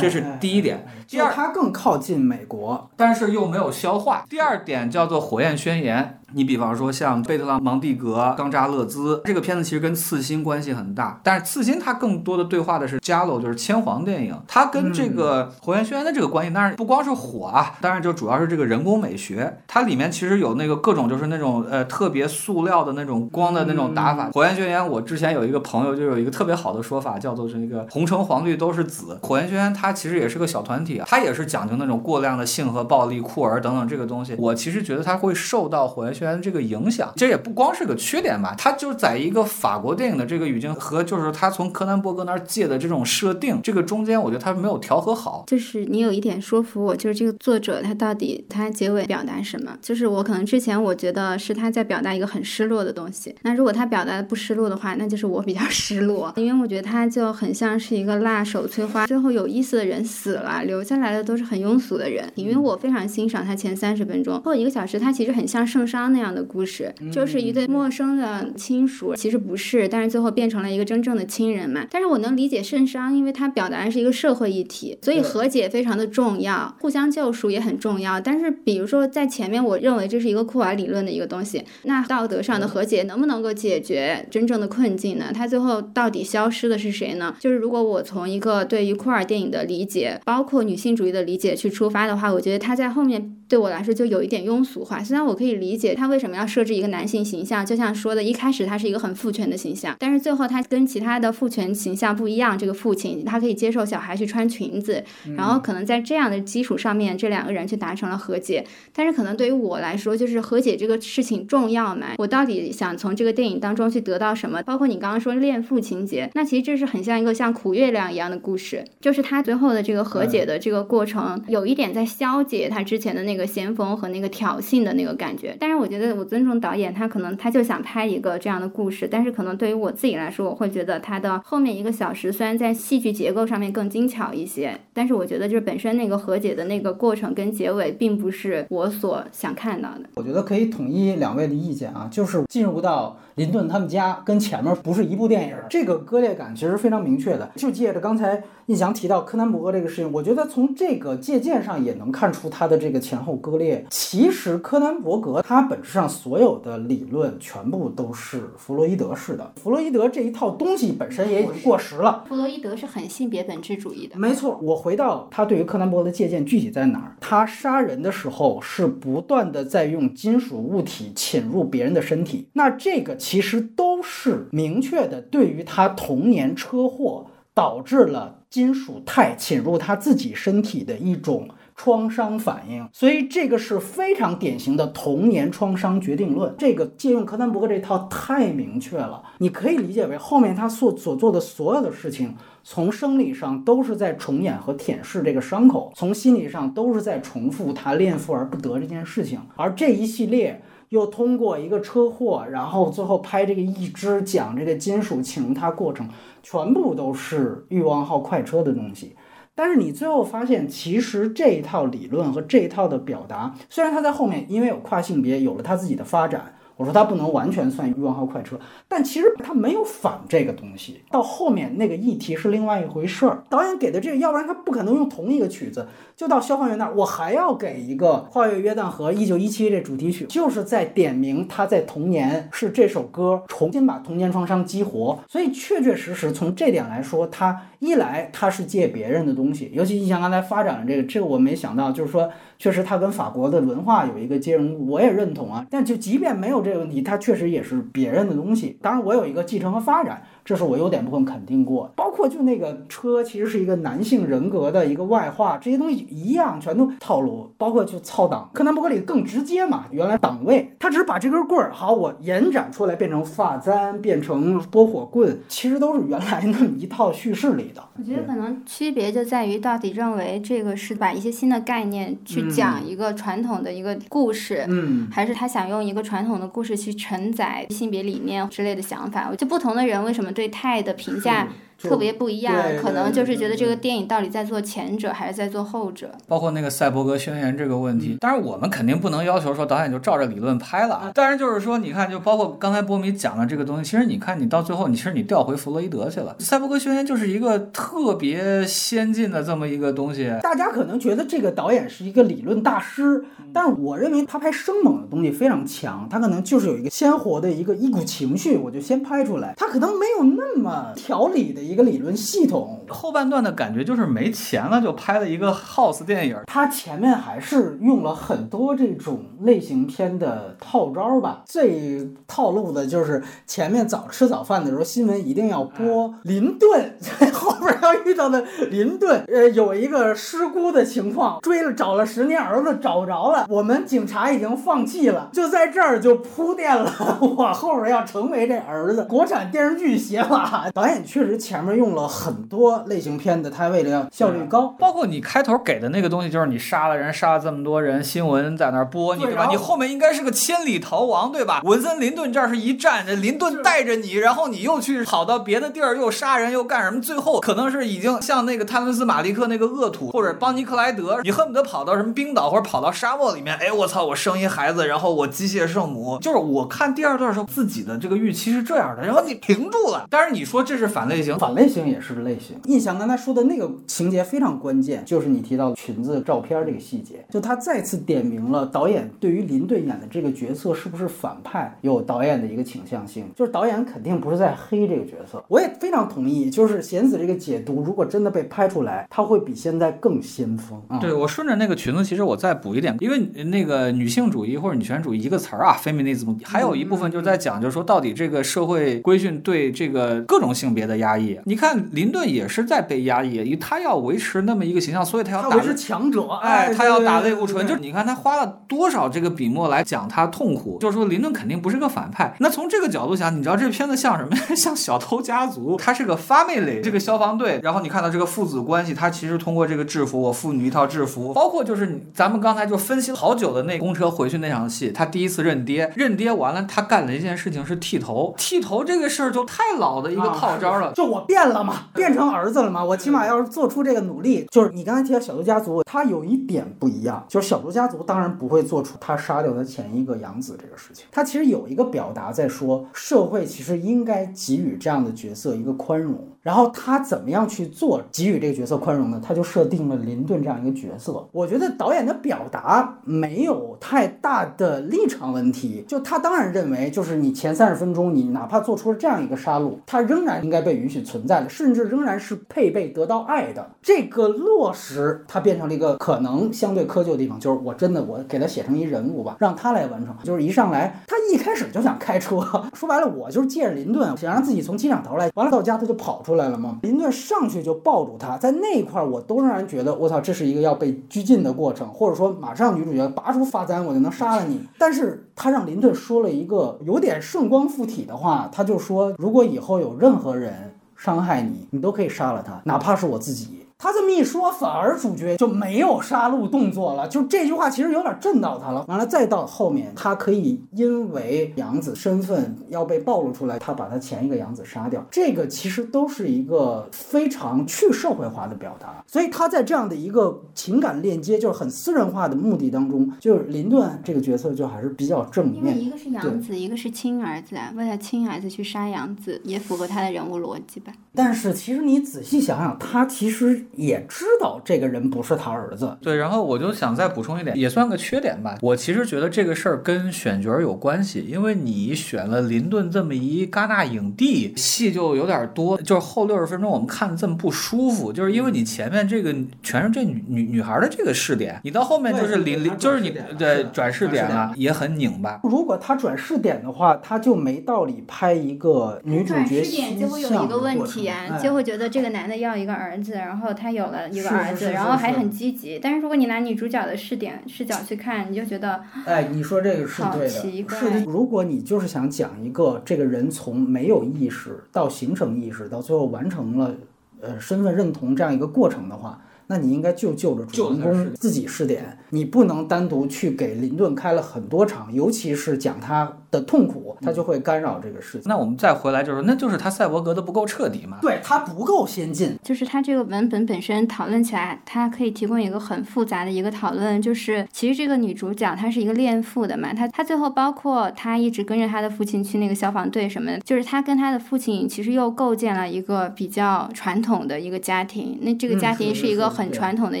[0.00, 0.86] 这是第一点。
[1.06, 4.24] 第二，它更靠近美国，但是又没有消化。
[4.30, 6.20] 第二点叫做《火焰宣言》。
[6.34, 11.20] 你比方说像贝特朗芒蒂格、冈扎勒兹这个片子，其实跟刺心关系很大。
[11.22, 19.58] 但是刺心它更多的对话的是加洛，就是千皇电影，它跟这个《火焰轩辕》的这个关系，当然不光是火啊，当然就主要是这个人工美学。
[19.66, 24.28] 它里面其实有那个各种就是那种呃特别塑料的那种光的那种打法。
[24.32, 29.18] 《火焰轩辕》我之前有一个朋友就有一个特别好的说法，叫做这个红橙黄绿都是紫。
[29.26, 34.34] 《火焰轩辕》它其实也是个小团体啊，它也是讲究那种过量的性和暴力、酷儿等等这个东西。
[34.38, 45.44] 我其实觉得它会受到《火焰轩辕》这个影响，这也不光是个缺点吧，它就在一个法国电影的这个语境和就是他从柯南伯格那儿借的这种设定，这个中间我觉得他没有调和好。
[45.46, 49.76] 就是你有一点说服我，就是这个作者他到底他结尾表达什么？
[49.82, 62.24] 就是我可能之前我觉得是他在表达一个很失落的东西，那如果他表达的不失落的话，那就是我比较 失落，因为我觉得他就很像是一个辣手摧花，最后有意思的人死了，留下来的都是很庸俗的人。
[62.34, 71.86] 因为我非常欣赏他前三十分钟后一个小时，他其实很像圣殇那样的故事，就是一对陌生的亲属，其实不是，但是最后变成了一个真正的亲人嘛。
[71.90, 78.20] 但是我能理解圣殇，因为它表达的是一个社会议题，所以和解非常的重要，互相救赎也很重要。
[78.20, 85.26] 但是比如说在前面，我认为这是一个库尔理论的一个东西，那道德上的和解能不能够解决真正的困境呢？
[85.34, 87.34] 它最后到底消失的是谁呢？
[87.40, 95.02] 就是如果我从一个对于库尔电影的理解，包括女性主义的理解去出发的话，我觉得它在后面对我来说就有一点庸俗化。
[95.02, 102.58] 虽然我可以理解他为什么要设置一个男性形象，就像说的，一开始他是一个很父权的形象，但是最后他跟其他的父权形象不一样。
[102.58, 105.02] 这个父亲他可以接受小孩去穿裙子，
[105.36, 108.64] 然后可能在这样的基础上面，这两个人去达成了和解。
[108.92, 112.14] 但是可能对于我来说，就是和解这个事情重要吗？
[112.18, 114.62] 我到底想从这个电影当中去得到什么？
[114.62, 125.56] 包括你刚刚说恋父情节，那其实这是很像一个像苦月亮一样的故事，就是他最后的这个和解的这个过程，有一点在消解他之前的那个先锋和那个挑衅的那个感觉。
[125.58, 140.04] 但是我觉得我尊重导演，他可能他就想拍一个这样的故事，但是可能对于我自己来说，我会觉得他的后面一个小时虽然在戏剧结构上面更精巧一些，但是我觉得就是本身那个和解的那个过程跟结尾，并不是我所想看到的。
[140.16, 147.50] 我觉得可以统一两位的意见啊，就是进入到林顿他们家跟前面不是一部电影，这个割裂感其实非常明确的。
[147.56, 153.86] 就借着刚才印翔提到柯南伯格这个事情，我觉得从这个借鉴上也能看出他的这个前后割裂。
[153.90, 162.24] 其实柯南伯格他本质上所有的理论全部都是弗洛伊德式的，弗洛伊德这一套东西本身也已经过时了。
[162.28, 164.58] 弗洛伊德是很性别本质主义的，没错。
[164.62, 167.16] 我回到他对于柯南伯格的借鉴具体在哪儿？
[167.20, 181.48] 他杀人的时候是不断的在用金属物体侵入别人的身体，那这个其实都是明确的对于他童年车祸导致了金属钛侵入他自己身体的一种。
[181.76, 186.54] 创伤反应，所以这个是非常典型的童年创伤决定论。
[186.56, 199.40] 这个借用柯南伯格这套太明确了，你可以理解为后面他所所做的所有的事情，从生理上都是在重演和舔舐这个伤口，从心理上都是在重复他恋父而不得这件事情。
[199.56, 206.08] 而这一系列又通过一个车祸，然后最后拍这个一支讲这个金属请他过程，
[206.42, 209.16] 全部都是欲望号快车的东西。
[209.54, 216.54] 但是你最后发现，其实这一套理论和这一套的表达，虽然他在后面因为有跨性别，有了他自己的发展。
[216.76, 221.02] 我说他不能完全算欲望号快车，但其实他没有反这个东西。
[221.08, 223.44] 到后面那个议题是另外一回事儿。
[223.48, 225.86] 导演给的这个，要不然他不可能用同一个曲子。
[226.16, 235.16] 就到消防员那儿，我还要给一个《跨越约旦河》一九一七这主题曲，就是在点名他在童年是这首歌重新把童年创伤激活。
[235.28, 242.30] 所以确确实实从这点来说，他一来他是借别人的东西，尤其你像刚才发展的这个，这个我没想到，就是说。
[242.56, 245.66] 确实，他跟法国的文化有一个接融，我也认同啊。
[245.68, 248.78] 但就即便没有这个问题，他确实也是别人的东西。
[248.80, 250.22] 当然，我有一个继承和发展。
[250.44, 258.50] 这是我优点部分肯定过，包括就那个车其实是一个男性人格的一个外化，这些东西一样全都套路，包括就操党。
[258.52, 267.82] 柯南伯格里更直接嘛，原来党位，他只是把这根棍儿好，我延展出来变成发簪，变成拨火棍，其实都是原来那么一套叙事里的。
[267.96, 279.34] 我觉得可能区别就在于到底认为这个是把一些新的概念去讲一个传统的一个故事，嗯，还是他想用一个传统的故事去承载性别理念之类的想法。
[279.34, 280.33] 就不同的人为什么？
[280.34, 281.48] 对泰的评价
[281.80, 286.10] 特别不一样，可能就是觉得这个电影到底在做前者还是在做后者。
[286.26, 291.12] 包括那个赛博格宣言这个问嗯题，当然我们肯定不能要求说导演就照着理论拍了啊。
[291.14, 296.34] 当然就是说，你看，就包括刚才波米讲的这个东西，其实你看你到最后，你其实你调回弗洛伊德去了。
[296.38, 300.32] 赛博格宣言就是一个特别先进的这么一个东西。
[300.42, 309.54] 大家可能觉得这个导演是一个理论大师，但是我认为他拍生猛的东西非常强，他可能就是有一个鲜活的一个一股情绪，我就先拍出来。
[309.56, 316.38] 他可能没有那么条理的一个理论系统，后半段的感觉就是没钱了，就拍了一个 house 电影。
[316.46, 321.42] 他前面还是用了很多这种类型片的套招吧。
[321.46, 326.94] 最套路的就是前面早吃早饭的时候，新闻一定要播林顿，
[327.32, 336.90] 后边要遇到的林顿，呃，有一个失孤的情况，追了找了十年儿子找不着了，我们警察已经放弃了，就在这儿就铺垫了，
[337.20, 339.04] 我后边要成为这儿子。
[339.04, 349.46] 国产电视剧写法，导演确实前面用了很多类型片的，他为了要效率高，包括你开头给的那个东西，就是你杀了人，杀了这么多人，新闻在那儿播，你对吧？
[349.50, 351.60] 你后面应该是个千里逃亡，对吧？
[351.64, 357.00] 文森林顿这儿是一站，这林顿带着你，然后你又去跑到别的地儿，又杀人又干什么？
[357.00, 370.06] 最后可能是已经像那个泰伦斯马利克那个恶徒，或者邦尼克莱德，你恨不得跑到什么冰岛或者跑到沙漠里面，哎，我操，我生一孩子，然后我机械圣母，就是我看第二段的时候，自己的这个预期是这样的，然后你停住了。
[370.10, 372.56] 当然你说这是反类型，反类型也是类型。
[372.64, 385.44] 印象刚才说的那个情节非常关键，就是你提到裙子照片这个细节，就他再次点明了导演对于林队演的这个角色是不是反派有导演的一个倾向性，就是导演肯定不是在黑这个角色。
[385.48, 390.98] 我也非常同意，就是贤子这个解读，如果真的被拍出来，他会比现在更先锋啊。
[390.98, 401.33] 对我顺着那个裙子，其实我再补一点，因为那个女性主义或者女权主义一个词儿啊，feminism，还有一部分就是在讲，就是说到底这个社会规训对这个各种性别的压抑。
[401.44, 412.34] 你看林顿也是在被压抑，因为他要维持那么一个形象，所以他要打他维持强者，哎，他要打对类固醇，就是你看他花了多少这个笔墨来讲他痛苦，就是说林顿肯定不是个反派。
[412.40, 414.36] 那从这个角度想，你知道这片子像什么？
[414.54, 430.92] 像小偷家族，他是个 family 这个消防队，然后你看到这个父子关系，他其实通过这个制服，我父女一套制服，包括就是咱们刚才就分析了好久的那公车回去那场戏，他第一次认爹，认爹完了，他干了一件事情是剃头，剃头这个事儿就太老的一个啊套招了。
[430.92, 434.46] 就我变了嘛，变成儿子了嘛，我起码要是做出这个努力。
[434.50, 446.28] 就是你刚才提到小偷家族，他有一点不一样，就是小偷家族当然不会做出他杀掉他前一个养子这个事情，他其实有一个表达在说，社会其实应该给予这样的角色一个宽容。
[446.44, 449.18] 然后他怎么样去做给予这个角色宽容呢？
[449.24, 451.26] 他就设定了林顿这样一个角色。
[451.32, 463.70] 我觉得导演的表达没有太大的立场问题，就他当然认为，就是你前三十分钟，你哪怕做出了这样一个杀戮，他仍然应该被允许存在的，甚至仍然是配备得到爱的。
[463.80, 470.14] 这个落实，它变成了一个可能相对窠臼的地方，就是我真的我给他写成一人物吧，让他来完成。
[470.22, 472.38] 就是一上来，他一开始就想开车，
[472.74, 476.78] 说白了，我就是借着林顿，想让自己从机场逃来，完了到家他就跑出来了吗。
[476.82, 484.60] 林顿上去就抱住他，在那一块儿，我都让人觉得，我操，这是一个要被拘禁的过程，或者说马上女主角拔出发簪，我就能杀了你。
[484.78, 493.63] 但是他让林顿说了一个有点顺光附体的话，他就说，如果以后有任何人伤害你，你都可以杀了他，哪怕是我自己。
[493.76, 497.06] 他这么一说，反而主角就没有杀戮动作了。
[497.08, 498.84] 就这句话其实有点震到他了。
[498.88, 505.04] 完了，再到后面，他可以因为杨子身份要被暴露出来，他把他前一个杨子杀掉。
[505.10, 509.02] 这个其实都是一个非常去社会化的表达。
[509.06, 515.54] 所以他在这样的一个情感链接，就是很私人化的目的当中，就是林顿这个角色就还是比较正面。
[515.56, 520.92] 因为一个是杨子，一个是亲儿子啊，为了亲儿子去杀杨子，也符合他的人物逻辑吧。
[521.14, 525.96] 但是其实你仔细想想，他其实也知道这个人不是他儿子。
[526.00, 528.58] 对，然后我就想再补充一点，也算个缺点吧。
[528.60, 545.40] 我其实觉得这个事儿跟选角有关系，因为你选了林顿这么一戛纳影帝，戏就有点多，就是后六十分钟我们看的这么不舒服，就是因为你前面这个全是这女女女孩的这个视点，你到后面就是林林，就是你的转视点了，也很拧巴。
[545.42, 555.78] 如果他转视点的话，他就没道理拍一个女主角转视点就会有一个问题啊，就会觉得这个男的要一个儿子，然后他有了一个儿子，是是是然后还很积极。
[555.82, 561.04] 但是如果你拿女主角的视点视角去看，你就觉得哎，你说这个是对的，是的。
[561.06, 566.74] 如果你就是想讲一个这个人从没有意识到形成意识，到最后完成了
[567.20, 569.20] 呃身份认同这样一个过程的话。
[569.46, 578.22] 那你应该就就着主人公自己试点，你不能单独去给林顿开了很多场，尤其是讲他的痛苦，它就会干扰这个事情。
[578.26, 580.98] 那我们再回来就是，那就是他赛博格的不够彻底嘛？
[581.00, 582.36] 对，他不够先进。
[582.42, 587.00] 就是他这个文本本身讨论起来，它可以提供一个很复杂的一个讨论。
[587.00, 598.18] 就是其实这个女主角她是一个恋父的嘛，她她最后包括她一直跟着她的父亲去那个消防队什么的，就是她跟她的父亲其实又构建了一个比较传统的一个家庭。
[598.22, 600.00] 那这个家庭是一个很传统的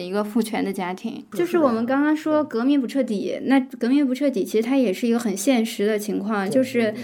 [0.00, 1.22] 一个父权的家庭。
[1.32, 6.94] 就是我们刚刚说革命不彻底，那革命不彻底，其实它也是一个很现实的情况，就是。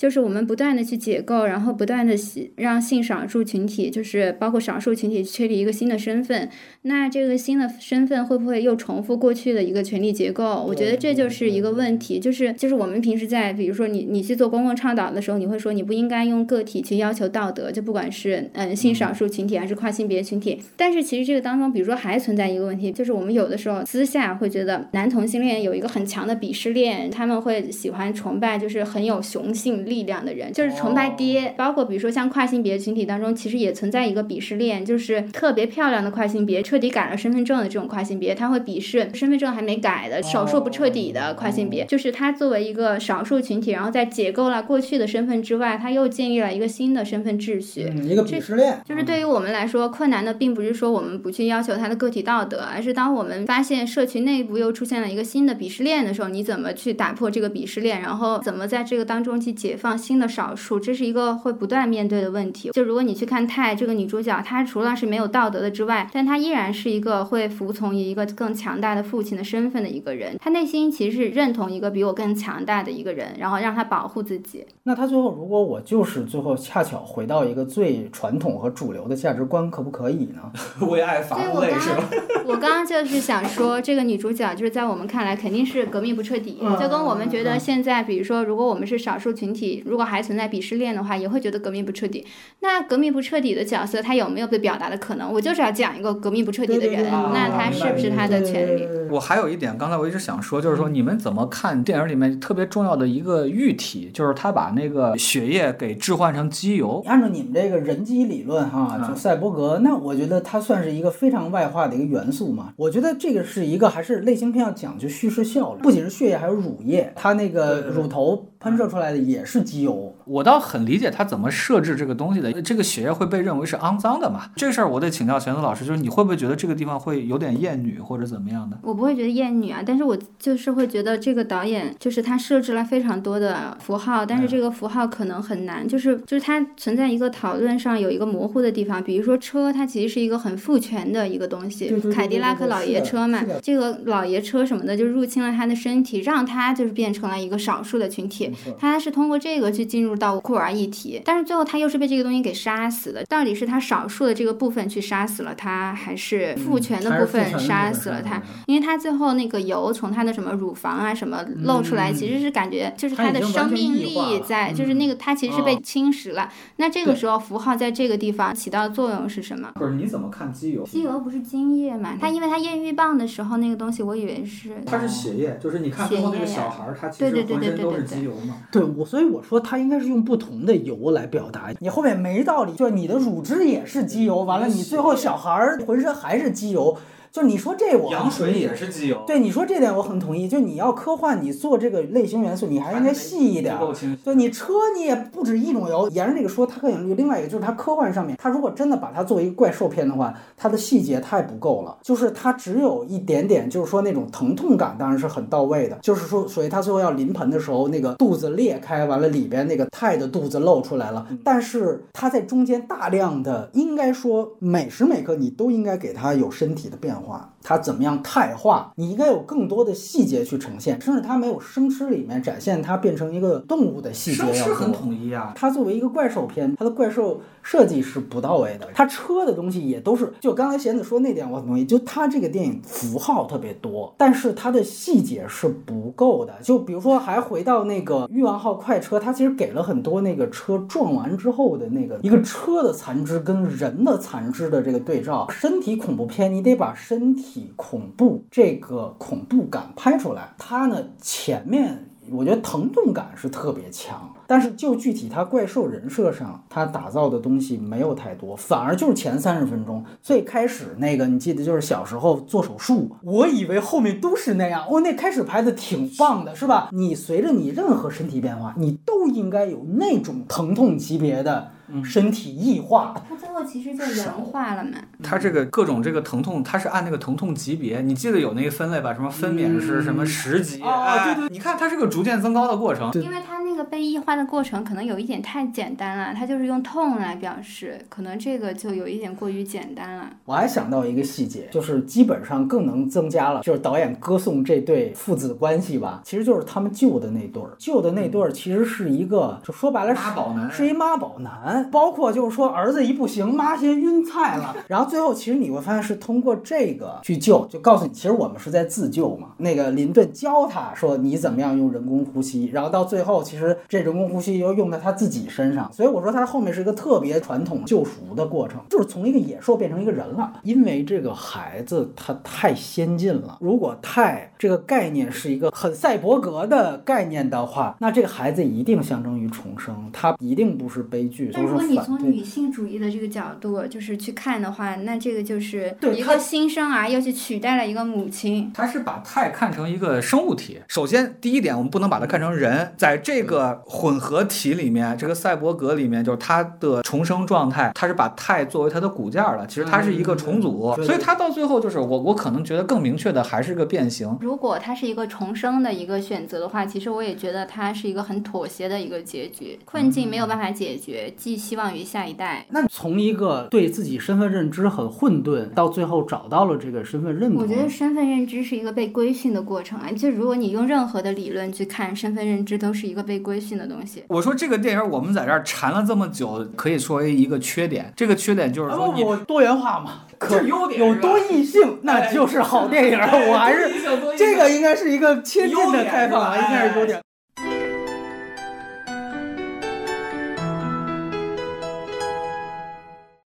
[0.00, 2.14] 就是我们不断的去解构，然后不断的
[2.56, 6.48] 让性少数群体，就是包括少数群体确立一个新的身份。
[6.82, 10.64] 那这个新的身份会不会又重复过去的一个权力结构？
[10.66, 12.18] 我觉得这就是一个问题。
[12.18, 20.62] 就是就是我们平时在，比如说你你去做公共倡导的时候，你会说你不应该用个体去要求道德，就不管是嗯性少数群体还是跨性别群体。
[20.78, 29.84] 但是其实这个当中，比如说还存在一个问题，就是我们有的时候私下会觉得男同性恋有一个很强的鄙视链，他们会喜欢崇拜，就是很有雄性。
[29.90, 48.80] 力量的人就是崇拜爹，包括比如说像跨性别群体当中，其实也存在一个鄙视链，就是特别漂亮的跨性别，彻底改了身份证的这种跨性别，他会鄙视身份证还没改的少数不彻底的跨性别，就是他作为一个少数群体，然后在解构了过去的身份之外，他又建立了一个新的身份秩序，一个鄙视链。
[48.84, 59.76] 就是对于我们来说，困难的并不是说我们不去要求他的个体道德，而是当我们发现社群内部又出现了一个新的鄙视链的时候，你怎么去打破这个鄙视链，然后怎么在这个当中去解。
[59.80, 62.70] 放心的少数，这是一个会不断面对的问题。
[62.70, 70.36] 就如果你去看泰这个女主角，她除了是没有道德的之外，但她依然是一个会服从于一个更强大的父亲的身份的一个人。
[70.38, 74.66] 她内心其实是认同一个比我更强大的一个人，然后让她保护自己。
[74.82, 80.52] 那她最后，如果我就是最后恰巧回到一个最传统和主流的价值观，可不可以呢？
[80.86, 82.04] 为爱发泪是吧？
[82.46, 89.69] 我刚刚就是想说，这个女主角就是在我们看来肯定是革命不彻底，就跟我们觉得现在，比如说，如果我们是少数群体。
[89.86, 92.26] 如果还存在鄙视链的话，也会觉得革命不彻底。
[92.60, 95.32] 那革命不彻底的角色，他有没有被表达的可能？
[95.32, 98.86] 我就是要讲一个革命不彻底的人，那他是不是他的权利？
[99.10, 107.02] 我还有一点，刚才我一直想说，就是说你们怎么看电影里面特别重要的一个喻体，就是他把那个血液给置换成机油。
[107.06, 112.72] 按照你们这个人机理论哈，就赛博格，那我觉得它算是一个非常外化的一个元素嘛。
[112.76, 118.46] 我觉得这个是一个还是类型片要讲究叙事效率，不仅是血液，还有乳液，它那个乳头。
[118.60, 122.52] 喷射出来的也是机油，我倒很理解他怎么设置这个东西的。
[122.62, 124.48] 这个血液会被认为是肮脏的嘛？
[124.54, 128.78] 这事儿我得请教玄子老师，就是你会不会觉得这个地方会有点厌女或者怎么样的？
[128.82, 139.02] 我不会觉得厌女啊，但是我就是会觉得这个导演就是他设置了非常多的符号，但是这个符号可能很难，就是就是它存在一个讨论上有一个模糊的地方。
[139.02, 148.52] 比如说车，它其实是一个很父权的一个东西，凯迪拉克老爷车嘛，这个老爷车什么的就入侵了他的身体，让他就是变成了一个少数的群体。
[148.78, 153.24] 他是通过这个去进入到库尔一体，但是最后他又是被这个东西给杀死的。
[153.24, 158.40] 到底是他少数的这个部分去杀死了他，还是父权的部分杀死了他？
[158.66, 166.48] 因为他最后那个油从他的什么乳房啊什么露出来，其实是感觉就是他的生命力在，就是那个他其实是被侵蚀了。
[166.76, 169.70] 那这个时候符号在这个地方起到作用是什么？
[169.74, 170.84] 不是你怎么看机油？
[170.84, 172.16] 机油不是精液嘛？
[172.20, 178.56] 他因为他验孕棒的时候那个东西，我以为是它是血液，就是你看最后那个小孩，他其实浑身都是机油嘛。
[178.70, 178.82] 对。
[178.90, 186.96] 我所以我说他应该是用不同的油来表达，你后面没道理，就你的乳汁也是机油，完了你最后小孩儿浑身还是机油。
[187.32, 190.48] 就你说这我羊水也是机油，对你说这点我很同意。
[190.48, 193.78] 就你要科幻，你做这个类型元素，你还应该细一点。
[194.24, 196.08] 对你车你也不止一种油。
[196.10, 201.96] 沿着这个说，它可能有另外一个，就是它科幻上面，它如果真的把它作为一个怪兽片的话，它的细节太不够了。
[202.02, 205.96] 就是它只有一点点，就是说那种疼痛感当然是很到位的。
[206.02, 211.24] 就是说，所以它最后要临盆的时候，那个肚子裂开，完了里边那个泰的肚子露出来了。
[211.44, 217.19] 但是它在中间大量的，应该说每时每刻你都应该给它有身体的变化。
[217.20, 218.92] 话它怎么样态化？
[218.96, 224.74] 你应该有更多的细节去呈现，甚至它没有生吃里面展现它变成一个动物的细节要多。
[224.74, 225.52] 很统一啊。
[225.54, 228.88] 它作为一个怪兽片，它的怪兽设计是不到位的。
[228.94, 231.84] 它车的东西也都是，就刚才贤子说那点我很同意。
[231.84, 236.54] 就它这个电影符号特别多，但是它的细节是不够的。
[236.62, 245.46] 就比如说，还回到那个欲望号快车，它其实给了很多那个车撞完之后的那个一个车的残肢跟人的残肢的这个对照。
[245.50, 247.49] 身体恐怖片，你得把身体。
[247.76, 266.90] 恐怖这个恐怖感拍出来，它呢前面我觉得疼痛感是特别强，但是就具体他怪兽人设上，他打造的东西没有太多，反而就是前三十分钟最开始那个，你记得就是小时候做手术，我以为后面都是那样，哦，那开始拍的挺棒的，是吧？
[266.92, 271.72] 你随着你任何身体变化，你都应该有那种疼痛级别的
[272.04, 273.14] 身体异化。
[273.28, 274.98] 它最后其实就人化了嘛。
[275.22, 279.12] 它这个各种这个疼痛，它是按那个疼痛级别，你记得有那个分类吧？
[279.14, 280.82] 什么分娩是什么十级？
[280.82, 283.10] 哦哎对对你看它是个逐渐增高的过程。
[283.14, 290.28] 因为它那个被异化的过程可能有一点太简单了，他就是用痛来表示，可能这个就有一点过于简单了。
[290.44, 309.48] 我还想到一个细节，就是基本上更能增加了，就是导演歌颂这对父子关系吧，其实就是他们救的那对儿，救的那对儿其实是一个，就说白了是妈宝男是一妈宝男，包括就是说儿子一不行，妈先晕菜了，然后最后其实你会发现是通过这个去救，就告诉你，其实我们是在自救嘛。
[309.58, 320.52] 那个林顿教他说你怎么样用人工呼吸，然后到最后其实这人工呼吸又用在他自己身上，所以我说他后面是一个特别传统救赎的过程，就是从一个野兽变成一个人了。
[320.62, 332.20] 因为这个孩子他太先进了，如果太这个概念是一个很赛博格的概念的话，那这个孩子一定象征于重生，他一定不是悲剧，但都如果你从。
[332.20, 338.70] 女性主义的这个角度就是去看的话，那这个就是对一个新生儿又去取代了一个母亲。
[338.72, 340.80] 他是把钛看成一个生物体。
[340.86, 349.66] 首先，第一点，我们不能把它看成人，在这个混合体里面，这个赛博格里面，就是它的重生状态，它是把钛作为它的骨架了。
[349.66, 354.36] 其实它是一个重组，所以它到最后就是我，我可能觉得更明确的还是个变形。
[354.40, 359.78] 如果它是一个重生的一个选择的话，其实我也觉得它是一个很妥协的一个结局。
[359.84, 362.66] 困境没有办法解决，寄希望于下一代。
[362.70, 374.22] 那从一个对自己身份认知很混沌，到最后找到了这个身份认同，我觉得身份认知是一个被规训的过程啊，就如果你用任何的理论去看身份认知，都是一个被规训的东西。
[374.28, 378.12] 我说这个电影我们在这儿缠了这么久，可以说为一个缺点。
[378.14, 383.18] 这个缺点就是说你我多元化嘛，可是优点有多异性，那就是好电影。
[383.18, 383.90] 我还是
[384.36, 387.20] 这个应该是一个切近的开放，应该是优点。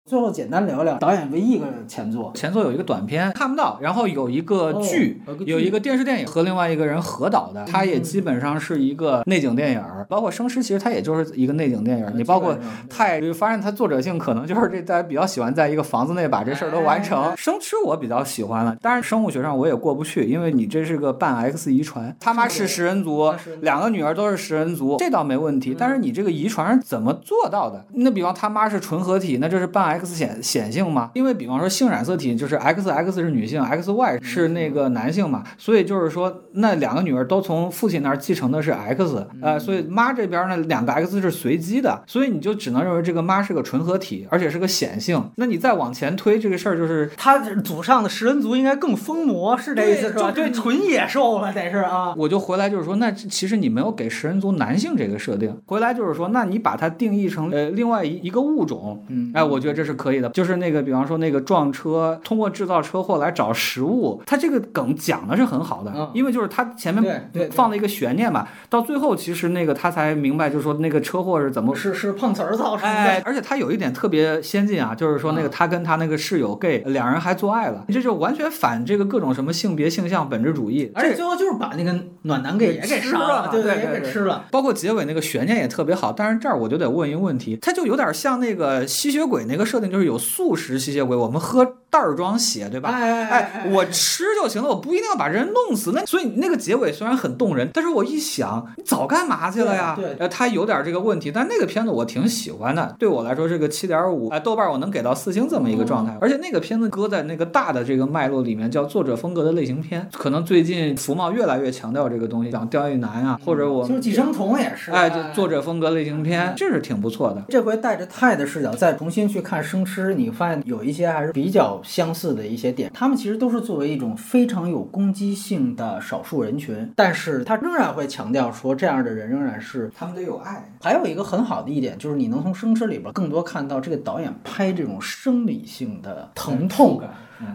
[0.07, 12.13] 最后简单聊聊导演唯一一个前作，前作有一个短片看不到，然后有一个哦剧，有一个电视电影和另外一个人合导的，它也基本上是一个内景电影儿，包括《生吃》，其实它也就是一个内景电影儿。
[12.13, 12.55] 你包括
[12.87, 17.35] 太，就发现它作者性可能就是这大家比较喜欢在一个房子内把这事儿都完成。
[17.35, 25.75] 生吃我比较喜欢了，当然生物学上我也过不去，因为你这是个半 X 遗传，他妈是食人族，两个女儿都是食人族，这倒没问题。
[25.75, 27.83] 但是你这个遗传是怎么做到的？
[27.93, 31.11] 那比方他妈是纯合体，那这是半 X 显显性吗？
[31.13, 45.31] 因为比方说性染色体就是 XX 是女性，XY 是那个男性嘛，所以就是说那两个女儿都从父亲那儿继承的是 X，呃，所以妈这边呢两个 X 是随机的，所以你就只能认为这个妈是个纯合体，而且是个显性。
[45.35, 50.31] 那你再往前推这个事儿就是他祖上的食人族应该更疯魔，是这意思是吧？
[50.31, 52.13] 对这纯野兽了，得是啊。
[52.17, 60.29] 我就回来就是说，那其实你没有给食人族男性这个设定，回来就是说，那你把它定义成呃另外一一个物种，嗯哎，我觉得这是可以的。
[60.29, 72.95] 就是那个，比方说那个撞车，通过制造车祸来找食物，他这个梗讲的是很好的，嗯因为就是他前面对放了一个悬念嘛，到最后其实那个他才明白，就是说那个车祸是怎么是是碰瓷儿造成的。
[72.95, 84.45] 哎，而且他有一点特别先进啊，就是说那个嗯他跟他那个室友 gay 两人还做爱了，这就完全反这个各种什么性别性向本质主义，而且最后就是把那个暖男给也给吃杀了对也对对对给吃了。
[84.51, 91.65] 包括结尾那个悬念也特别好，但是这儿我就得问一个问题，他就有点像那个吸血鬼那个设定，就是有素食吸血鬼，我们喝
[91.95, 92.89] 袋儿装血，对吧？
[92.89, 95.93] 哎哎，我吃就行了，我不一定要把人弄死。
[95.93, 99.93] 那所以那个结尾虽然很动人，但是我一想，你早干嘛去了呀？
[99.95, 106.17] 对对呃，它有点这个问题，但那个片子我挺喜欢的，对我来说是个七点五，哎，豆瓣我能给到四星这么一个状态。
[106.19, 110.05] 而且那个片子搁在那个大的这个脉络里面，叫作者风格的类型片。
[110.11, 117.41] 可能最近福茂越来越强调这个东西，讲刁亦男啊，或者我就是寄生虫也是，哎，这作者风格类型片，这是挺不错的。
[117.47, 122.91] 这回带着泰的视角再重新去看《生吃》，你发现有一些还是比较相似的一些点。
[122.93, 129.89] 他们其实都是作为一种非常有攻击性的少数人群，但是他仍然会强调说，这样的人仍然是。
[129.95, 130.69] 他们得有爱。
[130.81, 137.01] 还有一个很好的一点，就是你能从《生吃》里边更多看到这个导演拍这种生理性的疼痛。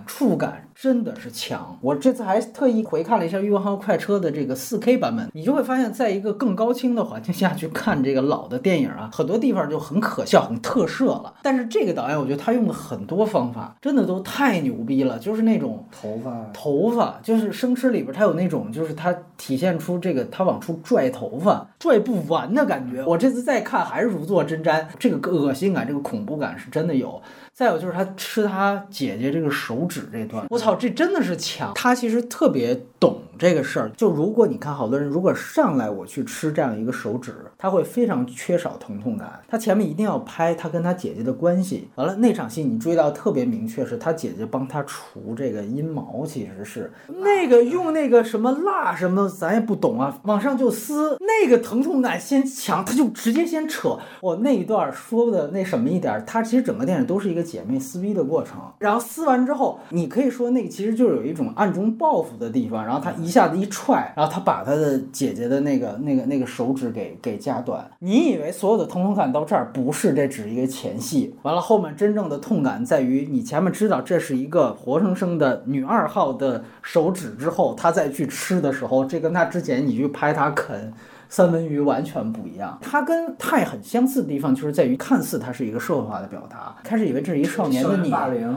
[0.06, 1.78] 触感真的是强。
[1.80, 11.34] 我这次还特意回看了一下《欲望号快车》的这个 4K 版本，你就会发现，在一个更高清的环境下去看这个老的电影啊，很多地方就很可笑、很特摄了。
[11.42, 23.04] 但是这个导演，我觉得他用了很多方法，真的都太牛逼了，就是那种头发头发，就是《生吃》里边他有那种，就是他体现出这个他往出拽头发，拽不完的感觉。
[23.04, 27.20] 我这次再看还是如坐针毡，这个恶心感、这个恐怖感是真的有。
[27.60, 31.70] 再有就是他吃他姐姐这个手指这段，我操，这真的是强。
[31.74, 33.90] 他其实特别懂这个事儿。
[33.96, 39.40] 就如果你看好多人，如果上来我去吃这样一个手指，他会非常缺少疼痛感。
[39.48, 41.88] 他前面一定要拍他跟他姐姐的关系。
[41.96, 53.98] 完了那场戏你注意到特别明确，是他姐姐帮他除这个阴毛，其实是 那个用那个什么蜡什么，咱也不懂啊，往上就撕，那个疼痛感先强，他就直接先扯。
[54.20, 57.40] 我那一段说的那什么一点，他其实整个电影都是一个。
[57.50, 67.88] 姐妹撕逼的过程，然后撕完之后，你可以说那个其实就是有一种暗中报复的地方，然后他一下子一踹，然后他把他的姐姐的那个那个那个手指给给夹断。
[68.00, 80.92] 你以为所有的疼痛感到这儿不是，这只是一个前戏，完了后面真正的痛感在于你前面知道这是一个活生生的女二号的手指之后，他再去吃的时候，这跟他之前你去拍他啃。
[81.30, 86.74] 三文鱼完全不一样，它跟泰很相似的地方就是在于，看似它是一个社会化的表达。
[86.82, 88.12] 开始以为这是一少年的你，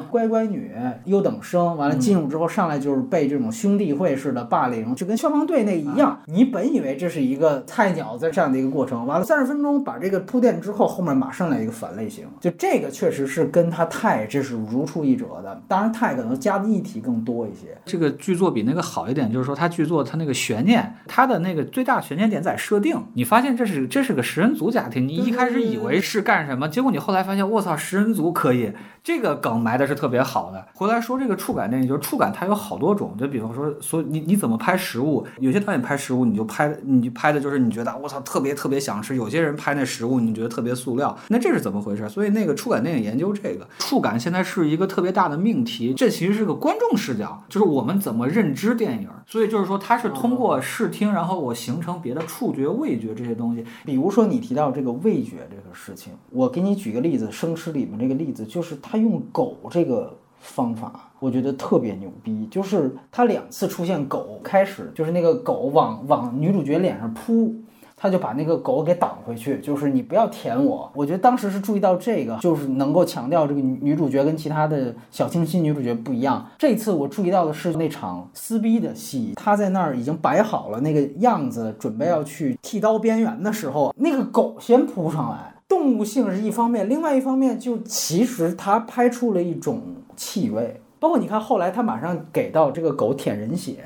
[0.10, 0.72] 乖乖女，
[1.06, 6.20] 优等生，完了进入之后上来就是被这种兄弟会式的霸凌，就跟消防队那一样。
[6.26, 15.62] 你本以为这是一个菜鸟在这样的一个过程，完了三十分钟把这个铺垫之后，后面马上来一个反类型，就这个确实是跟他泰这是如出一辙的。
[15.68, 17.78] 当然泰可能加的议题更多一些。
[17.86, 22.58] 这个剧作比那个好一点，就是说它剧作它那个悬念，它的那个最大悬念点在。
[22.64, 28.72] 设定，你发现这是这是个食人族家庭，你一开始以为是干什么，结果你后来发现，我操，食人族可以。
[29.04, 30.66] 这个梗埋的是特别好的。
[30.74, 35.28] 回来说这个触感电影，就是触感它有好多种，就比方说，所以你你怎么拍食物？
[35.40, 39.14] 有些导演拍食物，你就拍你就拍的就是你觉得我操特别特别想吃。
[39.18, 42.08] 有些人拍那食物，你觉得特别塑料，那这是怎么回事？
[42.08, 45.94] 所以那个触感电影研究这个触感，现在是一个特别大的命题。
[45.94, 49.10] 这其实是个观众视角，就是我们怎么认知电影。
[49.28, 53.66] 所以就是说，它是通过视听，然后我形成别的触觉、味觉这些东西。
[53.84, 58.93] 比如说你提到这个味觉这个事情，我给你举个例子，《生吃》里面这个例子就是它。
[58.94, 62.48] 他用狗这个方法，我觉得特别牛逼。
[62.52, 67.56] 就是他两次出现狗，开始就是那个狗往往女主角脸上扑，
[67.98, 70.92] 他就把那个狗给挡回去，就是你不要舔我。
[70.94, 76.48] 我觉得当时是注意到这个，就是能够强调这个女主角跟其他的小清新女主角不一样。
[76.60, 85.53] 这次我注意到的是那场撕逼的戏，他在那儿已经摆好了那个样子，准备要去剃刀边缘的时候，那个狗先扑上来。
[85.68, 89.82] 动物性是一方面，另外一方面就其实它拍出了一种
[90.16, 93.78] 气味，包括你看后来他马上给到这个狗舔人血，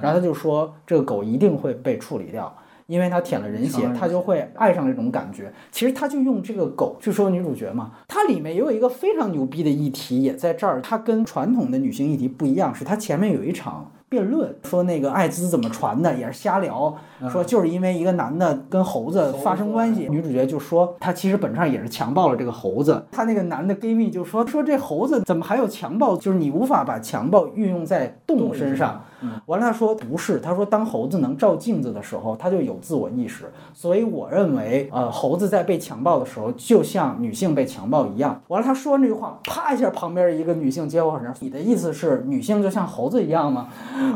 [0.00, 2.54] 然后他就说这个狗一定会被处理掉，
[2.86, 5.52] 因为它舔了人血，它就会爱上这种感觉。
[5.70, 13.90] 其实他就用这个狗去说女主角嘛，它里面也有一个非常牛逼的议题也在这儿，它跟传统的女性议题不一样，是它前面有一场。
[14.12, 16.94] 辩论说那个艾滋怎么传的也是瞎聊，
[17.30, 23.02] 说就是因为一个男的跟猴子发生关系，女主角就说他其实本质上也是强暴了这个猴子。
[23.10, 29.02] 他那个男的 gay 蜜就说说这猴子怎么还有强暴，就是你无法把强暴运用在动物身上。
[29.46, 33.44] 完了他说不是，他说当猴子能照镜子的时候，他就有自我意识。
[33.72, 38.38] 所以我认为，呃，猴子在被强暴的时候，就像女性被强暴一样。
[38.48, 43.68] 完了他说完这句话，啪一下旁边一个女性接话说：“你的意思是女性就像猴子一样吗？”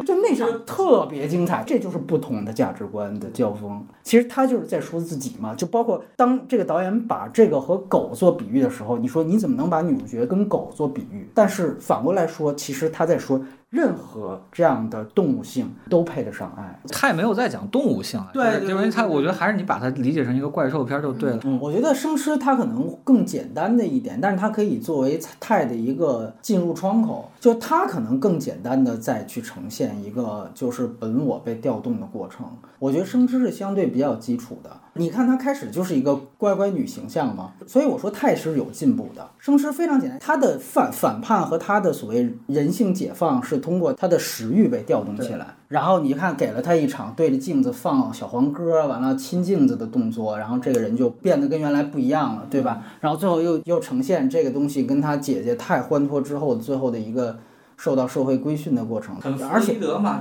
[0.04, 3.84] 就那场特别精彩，这就是不同的价值观的交锋。
[4.02, 11.28] 其实他就是在说自己嘛，就包括当这个导演把这个和狗做比喻的时候，你说你怎么能把女主角跟狗做比喻？
[11.34, 13.40] 但是反过来说，其实他在说。
[13.70, 21.40] 任何这样的动物性都配得上爱，他也没有在讲动物性，对，因为他我觉得还是你把它理解成一个怪兽片就对了。
[21.44, 32.46] 嗯，我觉得生吃它可能更简单的一点，但是它可以作为泰的一个进入窗口，就它可能更简单的再去呈现一个就是本我被调动的过程。
[32.78, 34.70] 我觉得生吃是相对比较基础的。
[34.98, 39.28] 你看她开始就是一个乖乖女形象嘛，所以我说泰是有进步的。
[39.38, 45.46] 生吃非常简单，他的反反叛和他的所谓人性解放是通过他的食欲被调动起来。
[45.68, 52.82] 然后你看给了他一场对着镜子放小黄歌，完了亲镜子的动作，然后这个人就变得跟原来不一样了，对吧？
[53.00, 57.36] 然后最后又又呈现这个东西跟他姐姐太欢脱之后最后的一个。
[57.78, 59.14] 受到社会规训的过程，
[59.52, 59.76] 而且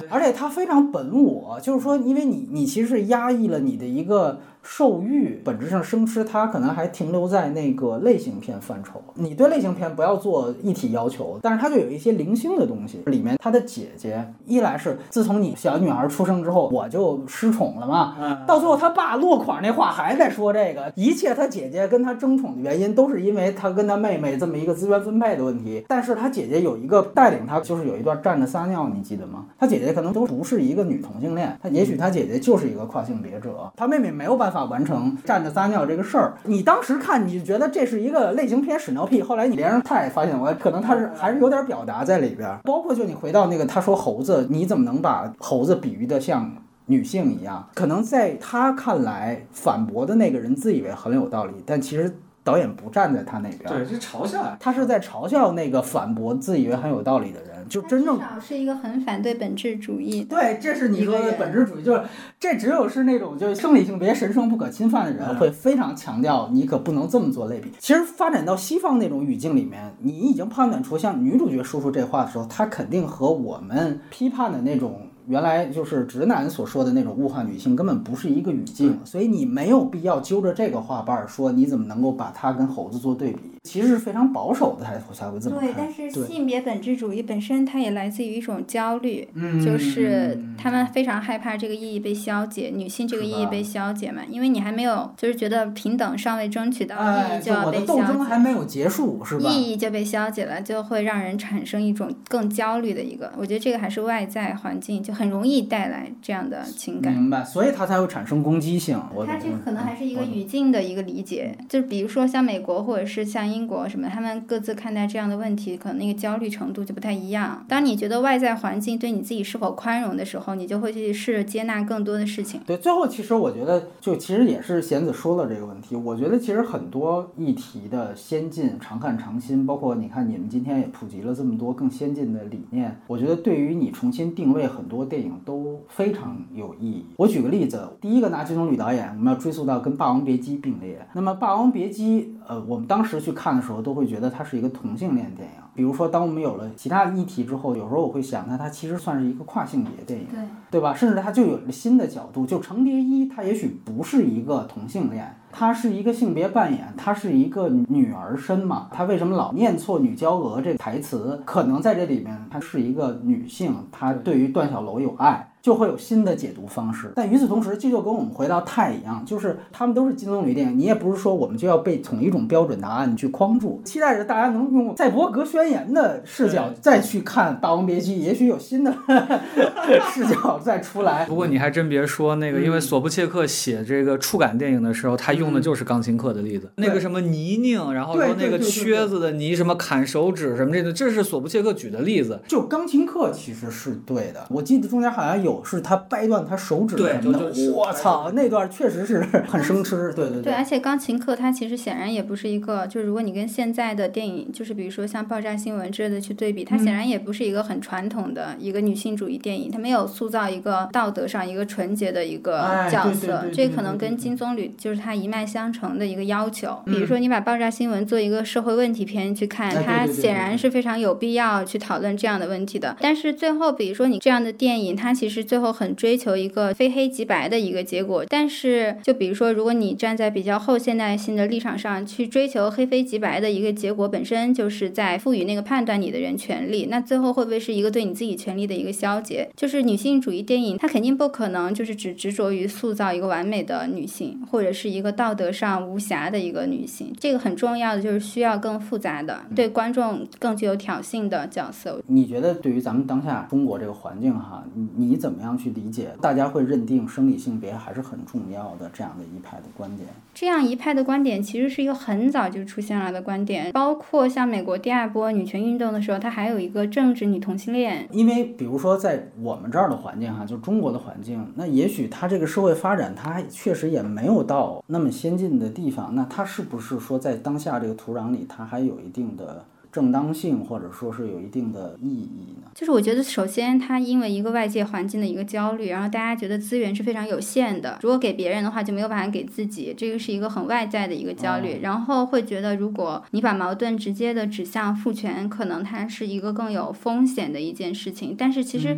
[0.10, 9.00] 而且他非常本我，就是说，因为你你其实是压抑了你的一个兽欲本质上生吃，它可能还停留在那个类型片范畴。
[9.14, 13.04] 你对类型片不要做一体要求，但是它就有一些零星的东西。
[13.06, 18.44] 里面她的姐姐，一来是自从你小女儿出生之后，我就失宠了嘛。
[18.48, 25.86] 到最后他爸落款那话还在说这个，一切他姐姐跟他争宠的原因都是因为他跟他妹妹这么一个资源分配的问题。
[25.88, 29.46] 但是他姐姐有一个带领他，就是有一段站着撒尿，你记得吗？
[29.60, 36.34] 他姐姐可能都不是一个女同性恋，他也许他姐姐就是一个跨性别者，他妹妹没有办法法完成站着撒尿这个事儿。
[36.46, 42.58] 你当时看你就觉得这是一个类型片屎尿屁，后来你连上菜发现，我可能他是还是有点表达在里边。
[42.64, 46.52] 包括就你回到那个他说猴子，你怎么能把猴子比喻的像？
[46.88, 52.16] 女性一样，可能在他看来，反驳的那个人自以为很有道理，但其实
[52.46, 53.64] 导演不站在他那边。
[53.66, 54.56] 对，是嘲笑呀。
[54.58, 60.24] 他是在嘲笑那个反驳自以为很有道理的人，就真正是一个很反对本质主义。
[60.24, 62.04] 对，这是你说的本质主义，就是
[62.40, 67.72] 这只有是那种就是生理性别神圣不可侵犯的人会非常强调，你可不能这么做类比。
[67.80, 75.02] 其实发展到西方那种语境里面，你已经判断出，像女主角说出这话的时候，她肯定和我们批判的那种。
[75.28, 83.55] 原来就是直男所说的那种物化女性，根本不是一个语境，所以你没有必要揪着这个话瓣儿说，你怎么能够把它跟猴子做对比？
[83.66, 89.28] 其实是非常保守的才才会这么对，但是性别本质主义本身它也来自于一种焦虑，
[89.66, 99.50] 就是他们非常害怕这个意义被消解，女性这个意义被消解嘛，因为你还没有就是觉得平等尚未争取到意义就要被消解，斗争还没有结束是吧？
[99.50, 105.16] 意义就被消解了，就会让人产生一种更焦虑的一个，我觉得这个还是外在环境就。
[105.16, 109.02] 很容易带来这样的情感，明白，所以它才会产生攻击性。
[109.26, 117.66] 它这个可能还是一个语境的一个理解，就是比如说像美国或者是像英国什么，他们各自看待这样的问题，可能那个焦虑程度就不太一样。
[117.70, 122.60] 当你觉得外在环境对你自己是否宽容的时候，你就会去试着接纳更多的事情。
[122.66, 125.96] 对，最后其实我觉得，就其实也是贤子说了这个问题。
[125.96, 135.06] 我觉得其实很多议题的先进、常看常新，包括你看你们今天也普及了这么多更先进的理念，我觉得对于你重新定位很多。
[135.06, 137.06] 电影都非常有意义。
[137.18, 141.08] 我举个例子，第一个拿金棕榈导演，我们要追溯到跟《霸王别姬》并列。
[141.14, 145.62] 那么《霸王别姬》，呃，我们当时去看的时候，都会觉得它是一个同性恋电影。
[145.74, 150.40] 比如说，当我们有了其他议题之后，有时候我会想，那它其实算是一个跨性别电影，对
[150.72, 150.94] 对吧？
[150.94, 158.88] 甚至它就有了新的角度，就程蝶衣，他也许不是一个同性恋，他是一个性别扮演，他是一个女儿身嘛。
[158.92, 161.42] 他为什么老念错“女娇娥”这个台词？
[161.46, 165.52] 可能在这里面，她是一个女性，她对于段小楼有爱。
[165.66, 178.96] 就会有新的解读方式，但与此同时，这就跟我们回到泰一样，就是他们都是金棕榈电影，你也不是说我们就要被统一种标准答案去框住，期待着大家能用赛博格宣言的视角再去看《霸王别姬》，也许有新的
[180.14, 181.26] 视角再出来。
[181.26, 192.40] 不过你还真别说，那个因为索布切克写这个触感电影的时候，他用的就是钢琴课的例子，那个什么泥泞，然后说那个靴子的泥，什么砍手指什么这个，这是索布切克举的例子。
[192.48, 195.55] 就钢琴课其实是对的，我记得中间好像有。
[195.64, 200.54] 是他掰断他手指什么的，我操，那段确实是很生吃，对对对。
[200.54, 216.82] 而且钢琴课它其实显然也不是一个，就是如果你跟现在的电影，就是比如说像爆炸新闻之类的去对比，它显然也不是一个很传统的一个女性主义电影，它没有塑造一个道德上一个纯洁的一个角色，这可能跟金棕榈就是它一脉相承的一个要求。
[216.86, 222.98] 比如说你把爆炸新闻做一个社会问题片去看，它显然是非常有必要去讨论这样的问题的。
[223.00, 225.45] 但是最后，比如说你这样的电影，它其实。
[225.46, 239.50] 最后很追求一个非黑即白的一个结果，但是就比如说，如果你站在比较后现代性的立场上去追求黑非即白的一个结果，本身就是在赋予那个判断你的人权利，那最后会不会是一个对你自己权利的一个消解？
[239.56, 247.14] 就是女性主义电影，它肯定不可能就是只执着于塑造一个完美的女性，或者是一个道德上无瑕的一个女性。
[247.20, 252.02] 这个很重要的就是需要更复杂的，对观众更具有挑衅的角色。
[252.08, 255.25] 你觉得对于咱们当下中国这个环境哈，你你怎？
[255.26, 256.12] 怎么样去理解？
[256.22, 260.08] 大家会认定生理性别还是很重要的这样的一派的观点。
[260.36, 268.08] 这样一派的观点其实是一个很早就出现了的观点，包括像美国第二波女权运动的时候，它还有一个政治女同性恋。
[268.12, 276.14] 因为比如说在我们这儿的环境哈，就中国的环境，那也许它这个社会发展，它确实也没有到那么先进的地方。
[276.14, 279.66] 那它是不是说在当下这个土壤里，它还有一定的？
[279.96, 282.68] 正当性，或者说是有一定的意义呢？
[282.76, 291.80] 就是我觉得，首先它因为一个外界环境的一个焦虑，然后大家觉得资源是非常有限的，如果给别人的话就没有办法给自己，这个是一个很外在的一个焦虑。
[291.82, 298.36] 然后会觉得，如果你把矛盾直接的指向父权，可能它是一个更有风险的一件事情。
[298.38, 298.98] 但是其实。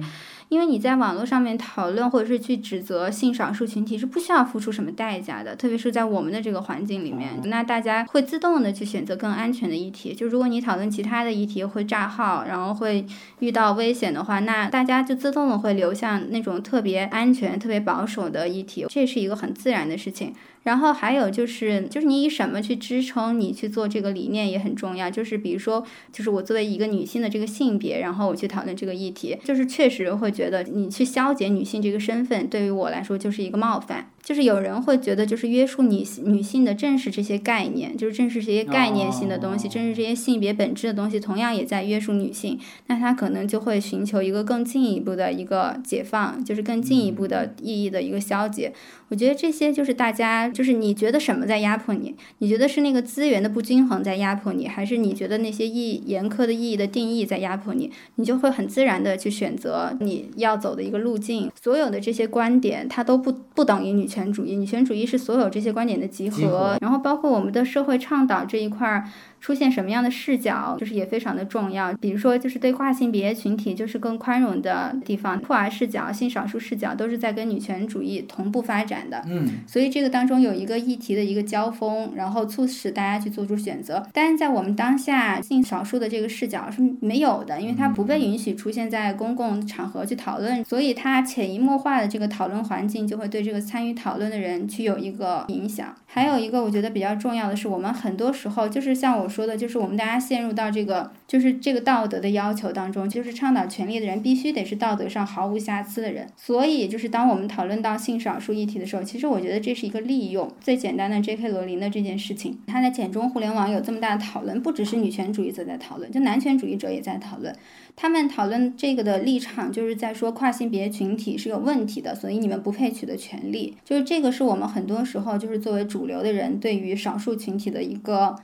[0.49, 10.14] 因为你在网络上面讨论或者是去指责性少数群体是不需要付出什么代价的，特别是在我们的这个环境里面，那大家会自动的去选择更安全的议题。
[10.14, 13.06] 就如果你讨论其他的议题会炸号，然后会
[13.40, 20.34] 遇到危险的话，那大家就自动的会流向那种特别安全、特别保守的议题，这是一个很自然的事情。
[20.68, 25.10] 然后还有就是，就是你以什么去支撑你去做这个理念也很重要。
[25.10, 25.81] 就是比如说，
[26.11, 34.11] 就是我作为一个女性的这个性别，然后我去讨论这个议题，就是确实会觉得你去消解女性这个身份，对于我来说就是一个冒犯。
[34.28, 42.60] 就是有人会觉得，就是约束女女性的正是这些概念，就是正是这些概念性的东西，正是这些性别本质的东西，同样也在约束女性。
[42.88, 48.74] 那她可能就会寻求一个更进一步的一个解放，就是更进一步的意义的一个消解。
[49.08, 52.14] 我觉得这些就是大家，就是你觉得什么在压迫你？
[52.40, 57.90] 你觉得是那个资源的不均衡在压迫你，还是你觉得那些意严苛的意义的定义在压迫你？
[58.16, 61.49] 你就会很自然的去选择你要走的一个路径。
[61.56, 64.56] 所有的这些观点，它都不不等于女权主义。
[64.56, 69.03] 女权主义是所有这些观点的集合，然后包括我们的社会倡导这一块儿。
[69.48, 71.94] 出现什么样的视角，就是也非常的重要。
[72.02, 79.24] 比如说，就是对跨性别群体，就是更宽容的地方，酷儿视角、性少数视角，都是在跟女权主义同步发展的。
[79.26, 84.06] 嗯，所以这个当中有一个议题的一个交锋，然后促使大家去做出选择。
[84.11, 95.95] 但是在我们当下，性少数的这个视角是没有的，因为它不被允许出现在公共场合去讨论，所以它潜移默化的这个讨论环境就会对这个参与讨论的人去有一个影响。
[96.06, 106.27] 还有一个我觉得比较重要的是，我们很多时候就是像我说的，就是我们大家陷入到这个就是这个道德的要求当中，就是倡导权利的人必须得是道德上毫无瑕疵的人。
[106.35, 111.49] 所以就是当我们讨论到性少数议题的时候，其实我觉得这是一个利用最简单的 J.K.
[111.49, 117.55] 罗琳的这件事情，他在简中互联网有这么大的讨论，不只是女权主义者在讨论，就男权主义者也在讨论。
[117.95, 123.76] 他们讨论这个的立场，就是在说跨性别群体是有问题的，所以你们不配取得权利。
[123.84, 128.35] 就是这个是我们很多时候就是作为主流的人对于少数群体的一个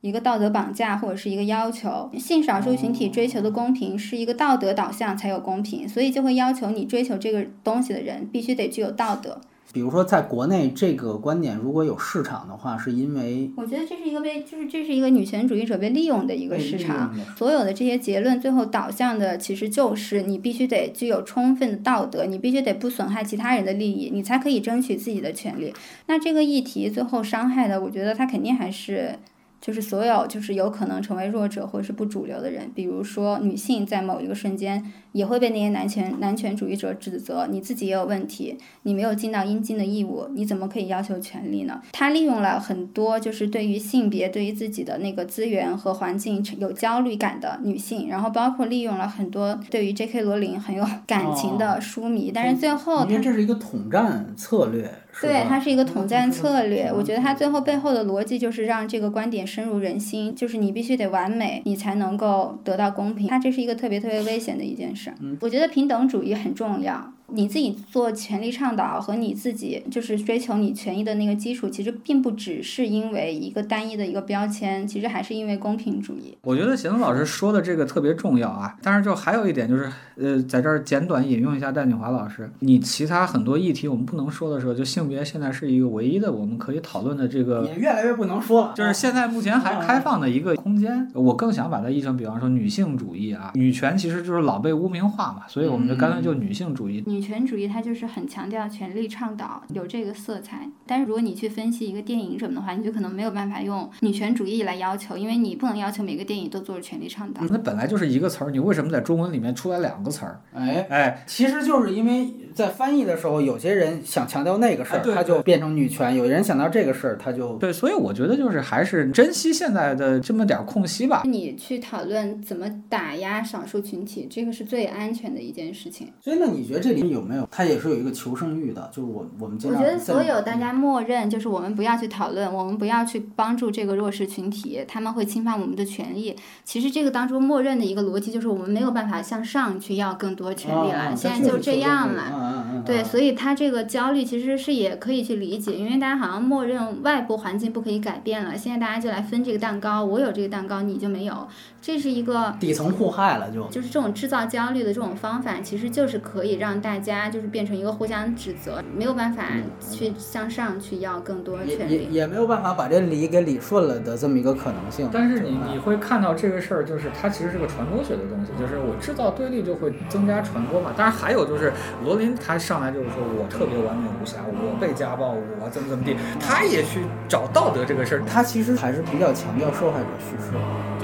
[0.00, 2.10] 一个道德绑架或者是一个要求。
[2.18, 9.40] 性少数群体追求的公平是一个道德导向才有公平，所以就会要求你追求这个东西的人必须得具有道德。
[9.72, 17.14] 比如说，在国内这个观点如果有市场的话，是因为我觉得这是一个被，就是这是一个女权主义者被利用的一个市场。
[17.36, 25.72] 所有的这些结论最后导向的，其实就是你必须得具有充分的道德，你必须得不损害其他人的利益，你才可以争取自己的权利。
[26.06, 29.20] 那这个议题最后伤害的，我觉得它肯定还是。
[29.60, 34.82] 就是所有就是有可能成为弱者或者是不主流的人，比如说女性在某一个瞬间
[35.12, 41.80] 也会被那些男权男权主义者指责，你自己也有问题，你没有尽到应尽的义务，你怎么可以要求权利呢？
[41.92, 50.22] 他利用了很多就是对于性别对于自己的那个资源和环境有焦虑感的女性，然后包括利用了很多对于 J.K.
[50.22, 54.90] 罗琳很有感情的书迷，但是最后因为这是一个统战策略。
[55.20, 56.90] 对，它是一个统战策略。
[56.94, 63.28] 我觉得它最后背后的逻辑就是让这个观点深入人心，就是你必须得完美，你才能够得到公平。
[63.28, 65.12] 它这是一个特别特别危险的一件事。
[65.40, 67.12] 我觉得平等主义很重要。
[67.32, 76.36] 你自己做权力倡导和你自己就是追求你权益的那个基础，其实并不只是因为一个单一的一个标签，其实还是因为公平主义。
[76.42, 91.08] 我觉得贤东老师说的这个特别重要啊，但是就还有一点就是，呃，在这儿简短引用一下戴锦华老师，你其他很多议题我们不能说的时候，就性别现在是一个唯一的我们可以讨论的这个，也越来越不能说了，就是现在目前还开放的一个空间。
[91.14, 97.04] 我更想把它译成，比方说女性主义啊，女权其实就是老被污名化嘛，所以我们就干脆就女性主义。
[97.20, 98.00] 女权主义它就是。
[98.10, 100.68] 很强调权力倡导，有这个色彩。
[100.86, 107.42] 但是如果你去分析一个电影什么的话，你就可能没有办法用女权主义来要求，因为你不能要求每个电影都做着权力倡导。
[107.48, 110.40] 那本来就是一个词儿，你为什么在中文里面出来两个词儿？
[110.54, 117.72] 哎哎，其实就是因为在翻译的时候，有些人想强调那个事儿，他就变成女权；有人想到这个事儿，他就对。
[117.72, 121.22] 所以我觉得就是还是珍惜现在的这么点儿空隙吧。
[121.24, 126.08] 你去讨论怎么打压少数群体，这个是最安全的一件事情。
[126.20, 127.46] 所以那你觉得这里有没有？
[127.50, 128.90] 他也是有一个求生欲的。
[128.92, 136.36] 就是我，我们我觉得所有大家默认，就是我们不要去讨论，我们不要去帮助这个弱势群体，他们会侵犯我们的权利。
[136.64, 141.14] 其实这个当中默认的一个逻辑就是，我们没有办法向上去要更多权利了。
[141.14, 151.48] 现在就这样了，对，所以他这个焦虑其实是也可以去理解，因为大家好像默认外部环境不可以改变了，现在大家就来分这个蛋糕，我有这个蛋糕，你就没有，
[151.82, 153.66] 这是一个底层互害了就。
[153.68, 159.44] 就是这种制造焦虑的这种方法，其实就是可以让大家就是变成一个互相指责，没有办法
[159.90, 162.08] 去向上去要更多也也权利。
[162.10, 165.08] 也没有办法把这理给理顺了的这么一个可能性。
[165.12, 170.92] 但是你你会看到这个事儿，就是它其实是个传播学的东西，就是我制造对立就会增加传播嘛。
[170.96, 171.72] 当然还有就是
[172.04, 178.22] 罗琳他上来就是说我特别完美无瑕，我被家暴，我怎么怎么地，他也去找道德这个事儿。
[178.26, 180.52] 他其实还是比较强调受害者叙事。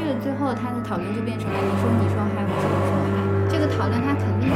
[0.06, 3.18] 这最后他的讨论就变成了你说你受害，我说我受害，
[3.50, 4.46] 这个讨论他肯定。